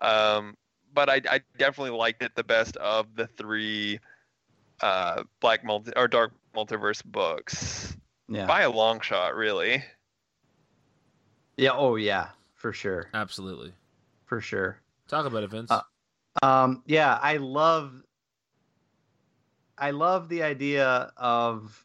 [0.00, 0.56] Um,
[0.94, 4.00] but I, I definitely liked it the best of the three
[4.80, 7.94] uh black multi or dark multiverse books
[8.28, 8.46] Yeah.
[8.46, 9.84] by a long shot, really.
[11.56, 11.72] Yeah.
[11.74, 12.28] Oh yeah.
[12.54, 13.08] For sure.
[13.12, 13.74] Absolutely.
[14.24, 14.78] For sure.
[15.08, 15.70] Talk about it, Vince.
[15.70, 15.82] Uh,
[16.42, 17.92] Um, yeah, I love
[19.76, 21.84] I love the idea of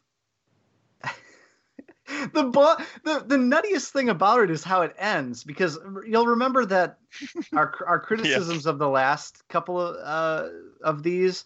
[2.32, 6.64] the bu- the the nuttiest thing about it is how it ends because you'll remember
[6.64, 6.98] that
[7.54, 10.48] our our criticisms of the last couple of uh,
[10.82, 11.44] of these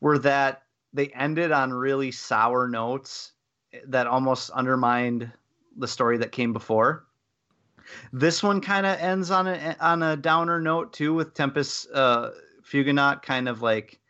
[0.00, 3.32] were that they ended on really sour notes
[3.86, 5.30] that almost undermined
[5.76, 7.06] the story that came before.
[8.12, 12.30] This one kind of ends on a on a downer note too, with Tempest uh,
[13.22, 14.00] kind of like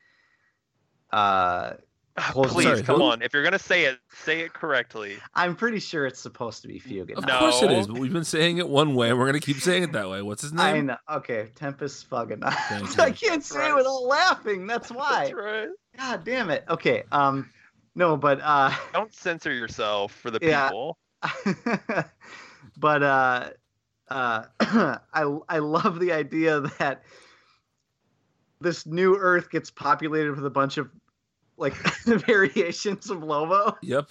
[1.12, 1.74] uh,
[2.18, 3.02] Close- Please, Sorry, come who?
[3.06, 3.22] on.
[3.22, 5.16] If you're gonna say it, say it correctly.
[5.34, 7.18] I'm pretty sure it's supposed to be Fugitive.
[7.18, 7.38] of No.
[7.40, 9.82] course it is, but we've been saying it one way, and we're gonna keep saying
[9.82, 10.22] it that way.
[10.22, 10.74] What's his name?
[10.76, 10.96] I know.
[11.10, 12.54] Okay, Tempest Fuginaut.
[12.68, 13.70] Thank I can't say Right.
[13.70, 14.66] it without laughing.
[14.68, 15.24] That's why.
[15.24, 15.68] That's right.
[15.98, 16.64] God damn it.
[16.68, 17.02] Okay.
[17.10, 17.50] Um,
[17.96, 20.68] no, but uh, Don't censor yourself for the Yeah.
[20.68, 20.98] people.
[22.76, 23.50] but uh,
[24.08, 24.44] uh,
[25.12, 27.02] I I love the idea that
[28.60, 30.88] this new Earth gets populated with a bunch of
[31.56, 31.74] like
[32.04, 33.76] variations of Lobo.
[33.82, 34.08] Yep.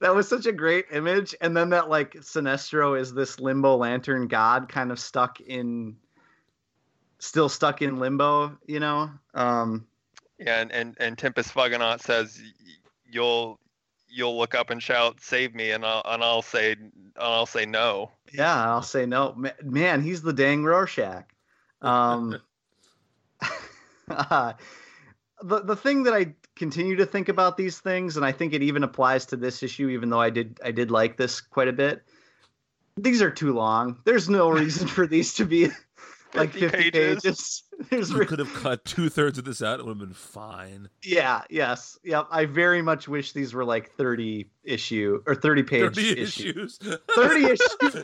[0.00, 4.28] That was such a great image, and then that like Sinestro is this limbo lantern
[4.28, 5.96] god, kind of stuck in,
[7.18, 8.56] still stuck in limbo.
[8.66, 9.10] You know.
[9.34, 9.86] Um,
[10.38, 12.40] Yeah, and and, and Tempest Fuginaut says
[13.10, 13.58] you'll
[14.08, 17.66] you'll look up and shout, "Save me!" and I'll and I'll say and I'll say
[17.66, 18.10] no.
[18.32, 19.42] Yeah, I'll say no.
[19.62, 21.24] Man, he's the dang Rorschach.
[21.82, 22.40] Um,
[24.08, 24.52] uh,
[25.42, 28.62] the the thing that I continue to think about these things, and I think it
[28.62, 31.72] even applies to this issue, even though I did I did like this quite a
[31.72, 32.02] bit.
[32.96, 33.98] These are too long.
[34.04, 35.68] There's no reason for these to be
[36.34, 37.22] like 50 50 pages.
[37.22, 37.62] pages.
[37.90, 40.12] There's You re- could have cut two thirds of this out; it would have been
[40.14, 40.90] fine.
[41.02, 42.26] yeah, yes, yep.
[42.30, 46.48] I very much wish these were like 30 issue or 30 page Thirty issue.
[46.50, 46.78] issues.
[47.16, 48.02] 30 issues.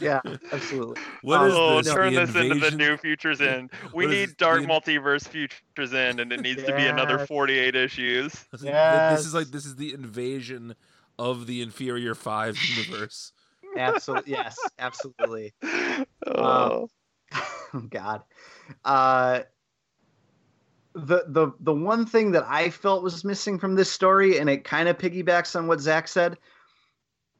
[0.00, 0.20] Yeah,
[0.52, 1.00] absolutely.
[1.22, 1.92] What Oh, oh, this?
[1.92, 3.70] turn the this into the new Futures End.
[3.94, 7.26] We What is need Dark the- Multiverse Futures End, and it needs to be another
[7.26, 8.34] 48 issues.
[8.62, 9.18] Yes.
[9.18, 10.74] This is like this is the invasion
[11.18, 13.32] of the inferior five universe.
[13.76, 14.32] Absolutely.
[14.32, 15.52] Yes, absolutely.
[16.26, 16.88] Oh.
[17.74, 18.22] Oh God.
[18.84, 19.40] Uh
[20.94, 24.64] the the the one thing that I felt was missing from this story, and it
[24.64, 26.36] kind of piggybacks on what Zach said.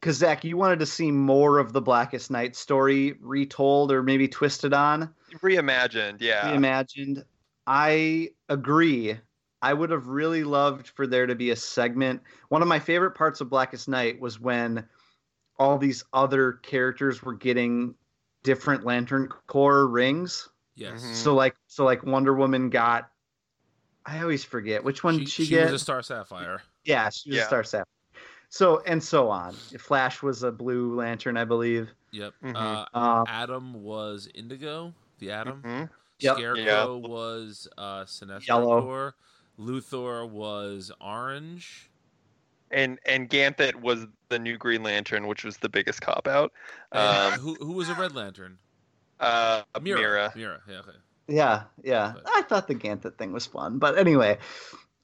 [0.00, 4.28] Because Zach, you wanted to see more of the Blackest Night story retold or maybe
[4.28, 6.52] twisted on, Reimagined, yeah.
[6.52, 7.24] reimagined.
[7.66, 9.18] I agree.
[9.60, 12.22] I would have really loved for there to be a segment.
[12.48, 14.86] One of my favorite parts of Blackest Night was when
[15.58, 17.94] all these other characters were getting
[18.44, 20.48] different Lantern Corps rings.
[20.76, 21.02] Yes.
[21.04, 21.14] Mhm.
[21.14, 23.10] So like so like Wonder Woman got
[24.06, 25.64] I always forget which one she, did she, she get.
[25.64, 26.62] was a Star Sapphire.
[26.84, 27.42] yeah, she was Yeah.
[27.42, 27.84] a Star Sapphire.
[28.50, 29.52] So and so on.
[29.78, 31.90] Flash was a Blue Lantern, I believe.
[32.12, 32.34] Yep.
[32.42, 32.56] Mhm.
[32.56, 35.62] Uh, Um, Adam was Indigo, the Atom.
[35.62, 35.90] Mhm.
[36.20, 36.36] Yep.
[36.36, 37.08] Scarecrow Yeah.
[37.08, 38.80] was uh, Sinestro Yellow.
[38.82, 39.14] Corps.
[39.58, 41.90] Luthor was orange.
[42.70, 46.52] And and Ganthet was the new Green Lantern, which was the biggest cop out.
[46.92, 48.58] Um, who who was a Red Lantern?
[49.20, 49.98] uh, Mera.
[50.00, 50.32] Mera.
[50.36, 50.62] Mera.
[50.68, 50.78] Yeah.
[50.78, 50.90] Okay.
[51.26, 52.12] yeah, yeah.
[52.14, 54.38] But- I thought the Ganthet thing was fun, but anyway,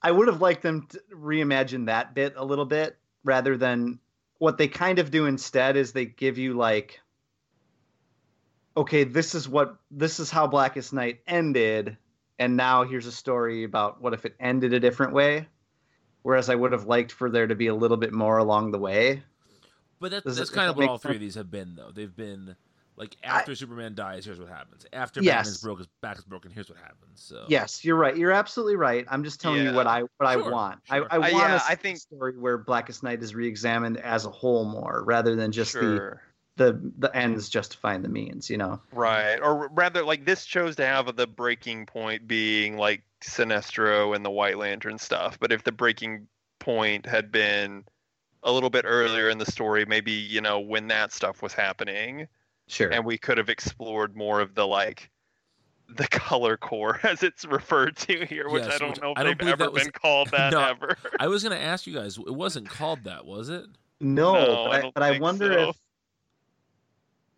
[0.03, 3.99] I would have liked them to reimagine that bit a little bit rather than
[4.39, 7.01] what they kind of do instead is they give you like
[8.77, 11.97] okay, this is what this is how Blackest Night ended,
[12.39, 15.49] and now here's a story about what if it ended a different way.
[16.23, 18.79] Whereas I would have liked for there to be a little bit more along the
[18.79, 19.23] way.
[20.01, 21.91] But that, that's kind of what all three of these have been, though.
[21.95, 22.57] They've been
[22.97, 24.87] like after Superman dies, here's what happens.
[24.93, 25.35] After Yes.
[25.47, 26.51] Batman's broke, his back is broken.
[26.51, 27.23] Here's what happens.
[27.23, 28.17] So Yes, you're right.
[28.17, 29.05] You're absolutely right.
[29.11, 30.81] I'm just telling you what I what I want.
[30.85, 31.07] sure.
[31.11, 34.27] I, I Uh, want yeah, a I think- story where Blackest Night is re-examined as
[34.27, 36.21] a whole more, rather than just sure.
[36.57, 38.49] the the the ends justifying the means.
[38.49, 38.81] You know.
[38.93, 39.39] Right.
[39.41, 44.31] Or rather, like this chose to have the breaking point being like Sinestro and the
[44.31, 45.39] White Lantern stuff.
[45.41, 46.29] But if the breaking
[46.61, 47.85] point had been
[48.45, 52.29] a little bit earlier in the story, maybe, you know, when that stuff was happening,
[52.67, 52.91] Sure.
[52.91, 55.11] and we could have explored more of the like
[55.89, 59.19] the color corps as it's referred to here, which Yes, I don't which know if
[59.19, 60.97] I don't they've ever was- been called that No, ever.
[61.21, 62.17] I was going to ask you guys.
[62.19, 63.67] It wasn't called that, was it?
[64.01, 65.69] no, No, but I I, but I wonder so.
[65.71, 65.77] if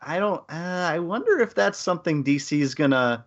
[0.00, 0.40] I don't.
[0.48, 3.24] Uh, I wonder if that's something DC is gonna.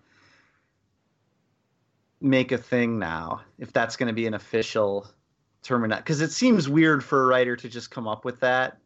[2.22, 5.08] make a thing now if that's going to be an official
[5.64, 8.40] term or not because it seems weird for a writer to just come up with
[8.42, 8.78] that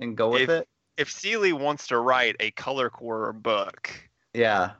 [0.00, 0.68] and go with If- it
[1.02, 3.90] If Seeley wants to write a color corps book
[4.34, 4.72] yeah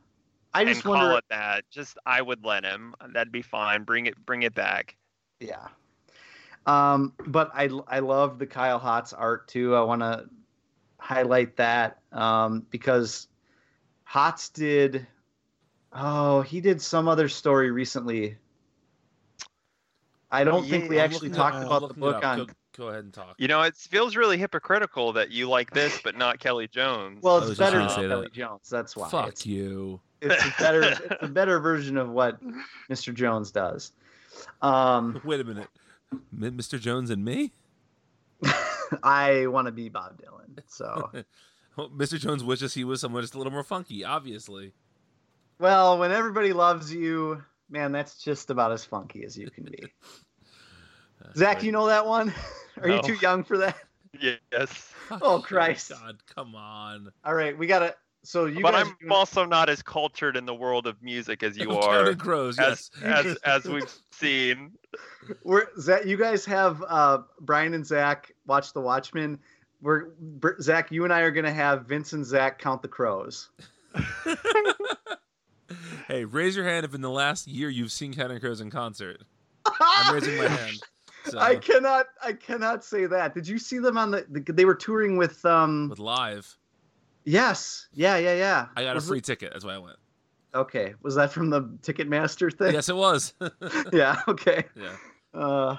[0.55, 2.94] i and just call wonder it that, just I would let him.
[3.12, 3.82] That'd be fine.
[3.82, 4.97] Bring it bring it back.
[5.40, 5.66] yeah
[6.66, 10.28] um but i i love the kyle hotz art too i want to
[10.99, 13.27] highlight that um because
[14.09, 15.05] hotz did
[15.93, 18.36] oh he did some other story recently
[20.31, 21.62] i don't think we I'm actually talked up.
[21.62, 22.47] I'm about the book on
[22.77, 23.35] Go, go ahead and talk.
[23.39, 27.23] You know, it feels really hypocritical that you like this but not Kelly Jones.
[27.23, 28.32] well it's better gonna than say kelly that.
[28.32, 30.01] jones that's why Fuck it's, you.
[30.20, 32.39] it's a better it's a better version of what
[32.90, 33.93] mr jones does
[34.62, 35.69] um Wait a minute.
[36.35, 36.78] Mr.
[36.81, 37.53] Jones and me?
[39.03, 41.11] i want to be bob dylan so
[41.77, 42.19] Well, Mr.
[42.19, 44.73] Jones wishes he was someone just a little more funky, obviously.
[45.59, 49.85] Well, when everybody loves you, man, that's just about as funky as you can be.
[51.36, 52.32] Zach, you know that one?
[52.82, 53.77] Are you too young for that?
[54.20, 54.70] yes.
[55.09, 55.90] Fuck Oh, you, Christ.
[55.90, 57.11] God, come on.
[57.24, 57.94] All right, we gotta.
[58.24, 61.03] So you but guys, I'm are doing- also not as cultured in the world of
[61.03, 61.82] music as you are.
[61.82, 63.27] Counting are, Crows, as yes.
[63.27, 64.73] as as we've seen.
[65.44, 66.07] we're Zach.
[66.07, 69.39] You guys have uh, Brian and Zach watch The Watchmen.
[69.81, 70.93] We're Br- Zach.
[70.93, 73.51] You and I are gonna have Vince and Zach count the crows.
[76.09, 79.23] hey, raise your hand if in the last year you've seen Counting Crows in concert.
[79.66, 80.81] I'm raising my hand.
[81.27, 82.07] So, I cannot.
[82.23, 83.35] I cannot say that.
[83.35, 84.27] Did you see them on the?
[84.28, 85.44] the they were touring with.
[85.44, 86.57] um with live,
[87.24, 87.86] Yes.
[87.93, 88.16] Yeah.
[88.16, 88.35] Yeah.
[88.35, 88.66] Yeah.
[88.77, 89.53] I got Was a free it- ticket.
[89.53, 89.97] That's why I went.
[90.55, 90.94] okay.
[91.03, 92.73] Was that from the Ticketmaster thing?
[92.74, 93.35] yes, it was.
[93.93, 94.20] Yeah.
[94.28, 94.65] Okay.
[94.74, 94.97] yeah.
[95.32, 95.77] Uh.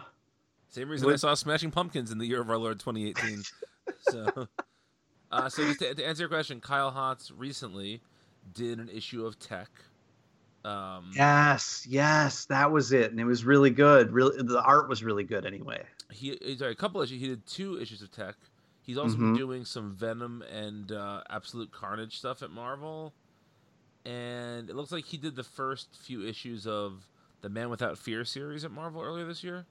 [0.70, 3.44] Same reason I saw Smashing Pumpkins in the year of our Lord 2018.
[4.00, 4.48] so,
[5.32, 8.02] uh, so just to, to answer your question, Kyle Hotz recently
[8.54, 9.70] did an issue of Tech.
[10.66, 14.12] Um, Yes, yes, that was it, and it was really good.
[14.12, 15.46] Really, the art was really good.
[15.46, 17.20] Anyway, he he's sorry, a couple issues.
[17.22, 18.36] He did two issues of Tech.
[18.82, 19.38] He's also been Mhm.
[19.38, 23.14] doing some Venom and uh, Absolute Carnage stuff at Marvel,
[24.06, 27.08] and it looks like he did the first few issues of
[27.42, 29.66] the Man Without Fear series at Marvel earlier this year.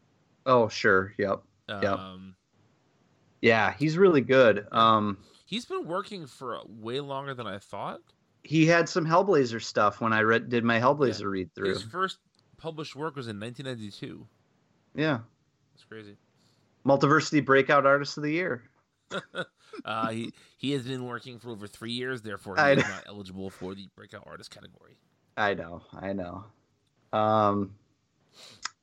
[0.46, 1.84] oh sure, yep, Yep.
[1.98, 2.34] Um,
[3.40, 4.66] yeah, he's really good.
[4.72, 8.00] Um, He's been working for way longer than I thought.
[8.42, 11.70] He had some Hellblazer stuff when I read did my Hellblazer read through.
[11.70, 12.18] His first
[12.56, 14.26] published work was in 1992.
[14.94, 15.20] Yeah,
[15.74, 16.16] That's crazy.
[16.86, 18.64] Multiversity Breakout Artist of the Year.
[19.86, 23.48] Uh, he he has been working for over three years, therefore he is not eligible
[23.48, 24.96] for the breakout artist category.
[25.36, 26.44] I know, I know.
[27.12, 27.74] Um,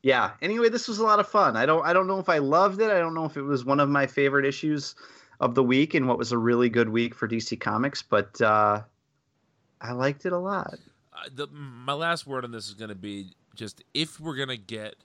[0.01, 0.31] yeah.
[0.41, 1.55] Anyway, this was a lot of fun.
[1.55, 2.89] I don't, I don't know if I loved it.
[2.89, 4.95] I don't know if it was one of my favorite issues
[5.39, 8.81] of the week and what was a really good week for DC Comics, but uh,
[9.81, 10.75] I liked it a lot.
[11.13, 14.49] Uh, the, my last word on this is going to be just if we're going
[14.49, 14.95] to get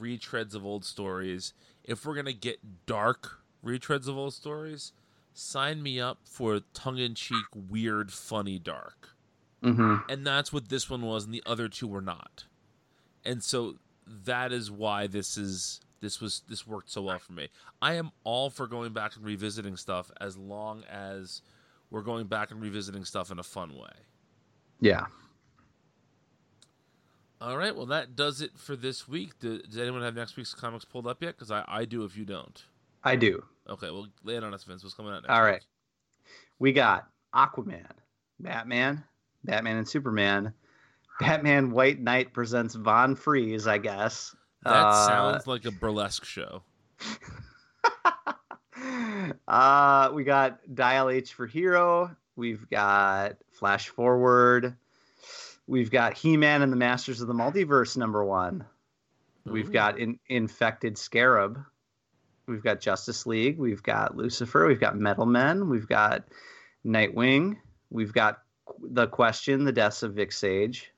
[0.00, 1.52] retreads of old stories,
[1.84, 4.92] if we're going to get dark retreads of old stories,
[5.32, 9.10] sign me up for tongue-in-cheek, weird, funny dark.
[9.62, 12.44] hmm and that's what this one was and the other two were not
[13.24, 13.74] and so
[14.06, 17.48] that is why this is this was this worked so well for me
[17.82, 21.42] i am all for going back and revisiting stuff as long as
[21.90, 23.92] we're going back and revisiting stuff in a fun way
[24.80, 25.06] Yeah.
[27.40, 30.54] all right well that does it for this week Do, does anyone have next week's
[30.54, 32.62] comics pulled up yet because I, I do if you don't
[33.04, 33.42] I do.
[33.68, 35.54] okay well lay it on us vince what's coming out next All right.
[35.54, 35.62] week?
[36.58, 37.86] We got Aquaman,
[38.38, 39.02] Batman,
[39.44, 40.52] Batman and Superman,
[41.18, 44.36] Batman White Knight presents Von Freeze, I guess.
[44.64, 46.62] that Uh, sounds like a burlesque show
[49.48, 52.14] uh, we got Dial H for Hero.
[52.40, 54.74] We've got Flash Forward.
[55.66, 58.64] We've got He Man and the Masters of the Multiverse number one.
[59.44, 61.62] We've got in, Infected Scarab.
[62.46, 63.58] We've got Justice League.
[63.58, 64.66] We've got Lucifer.
[64.66, 65.68] We've got Metal Men.
[65.68, 66.24] We've got
[66.86, 67.58] Nightwing.
[67.90, 68.38] We've got
[68.82, 70.90] The Question, The Deaths of Vic Sage.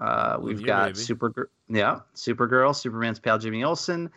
[0.00, 0.98] Uh, we've yeah, got baby.
[1.00, 4.12] Super, yeah, Supergirl, Superman's pal Jimmy Olsen,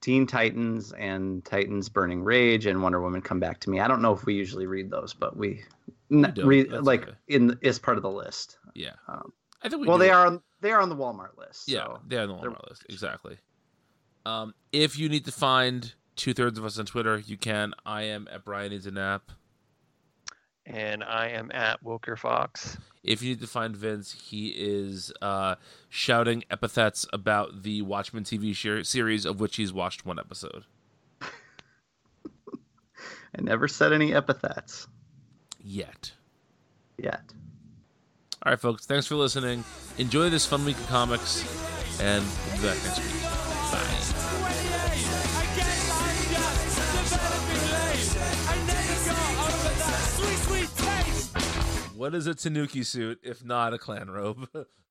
[0.00, 3.80] Teen Titans, and Titans Burning Rage, and Wonder Woman Come Back to Me.
[3.80, 5.64] I don't know if we usually read those, but we,
[6.10, 6.36] don't.
[6.38, 7.12] read That's like okay.
[7.28, 8.58] in as part of the list.
[8.74, 10.12] yeah Um, i think we well, they it.
[10.12, 11.68] are on they are on the Walmart list.
[11.68, 12.00] Yeah, so.
[12.06, 12.84] they're on the Walmart list.
[12.88, 13.38] Exactly.
[14.26, 17.74] Um, if you need to find two thirds of us on Twitter, you can.
[17.86, 19.30] I am at Brian Needs a Nap.
[20.70, 22.76] And I am at Wilker Fox.
[23.02, 25.54] If you need to find Vince, he is uh,
[25.88, 30.64] shouting epithets about the Watchmen TV shir- series, of which he's watched one episode.
[31.22, 31.28] I
[33.40, 34.86] never said any epithets
[35.62, 36.12] Yet.
[36.98, 37.22] yet.
[38.44, 38.86] All right, folks.
[38.86, 39.64] Thanks for listening.
[39.96, 41.42] Enjoy this fun week of comics,
[42.00, 43.27] and we'll be back next week.
[51.98, 54.48] What is a Tanuki suit if not a clan robe?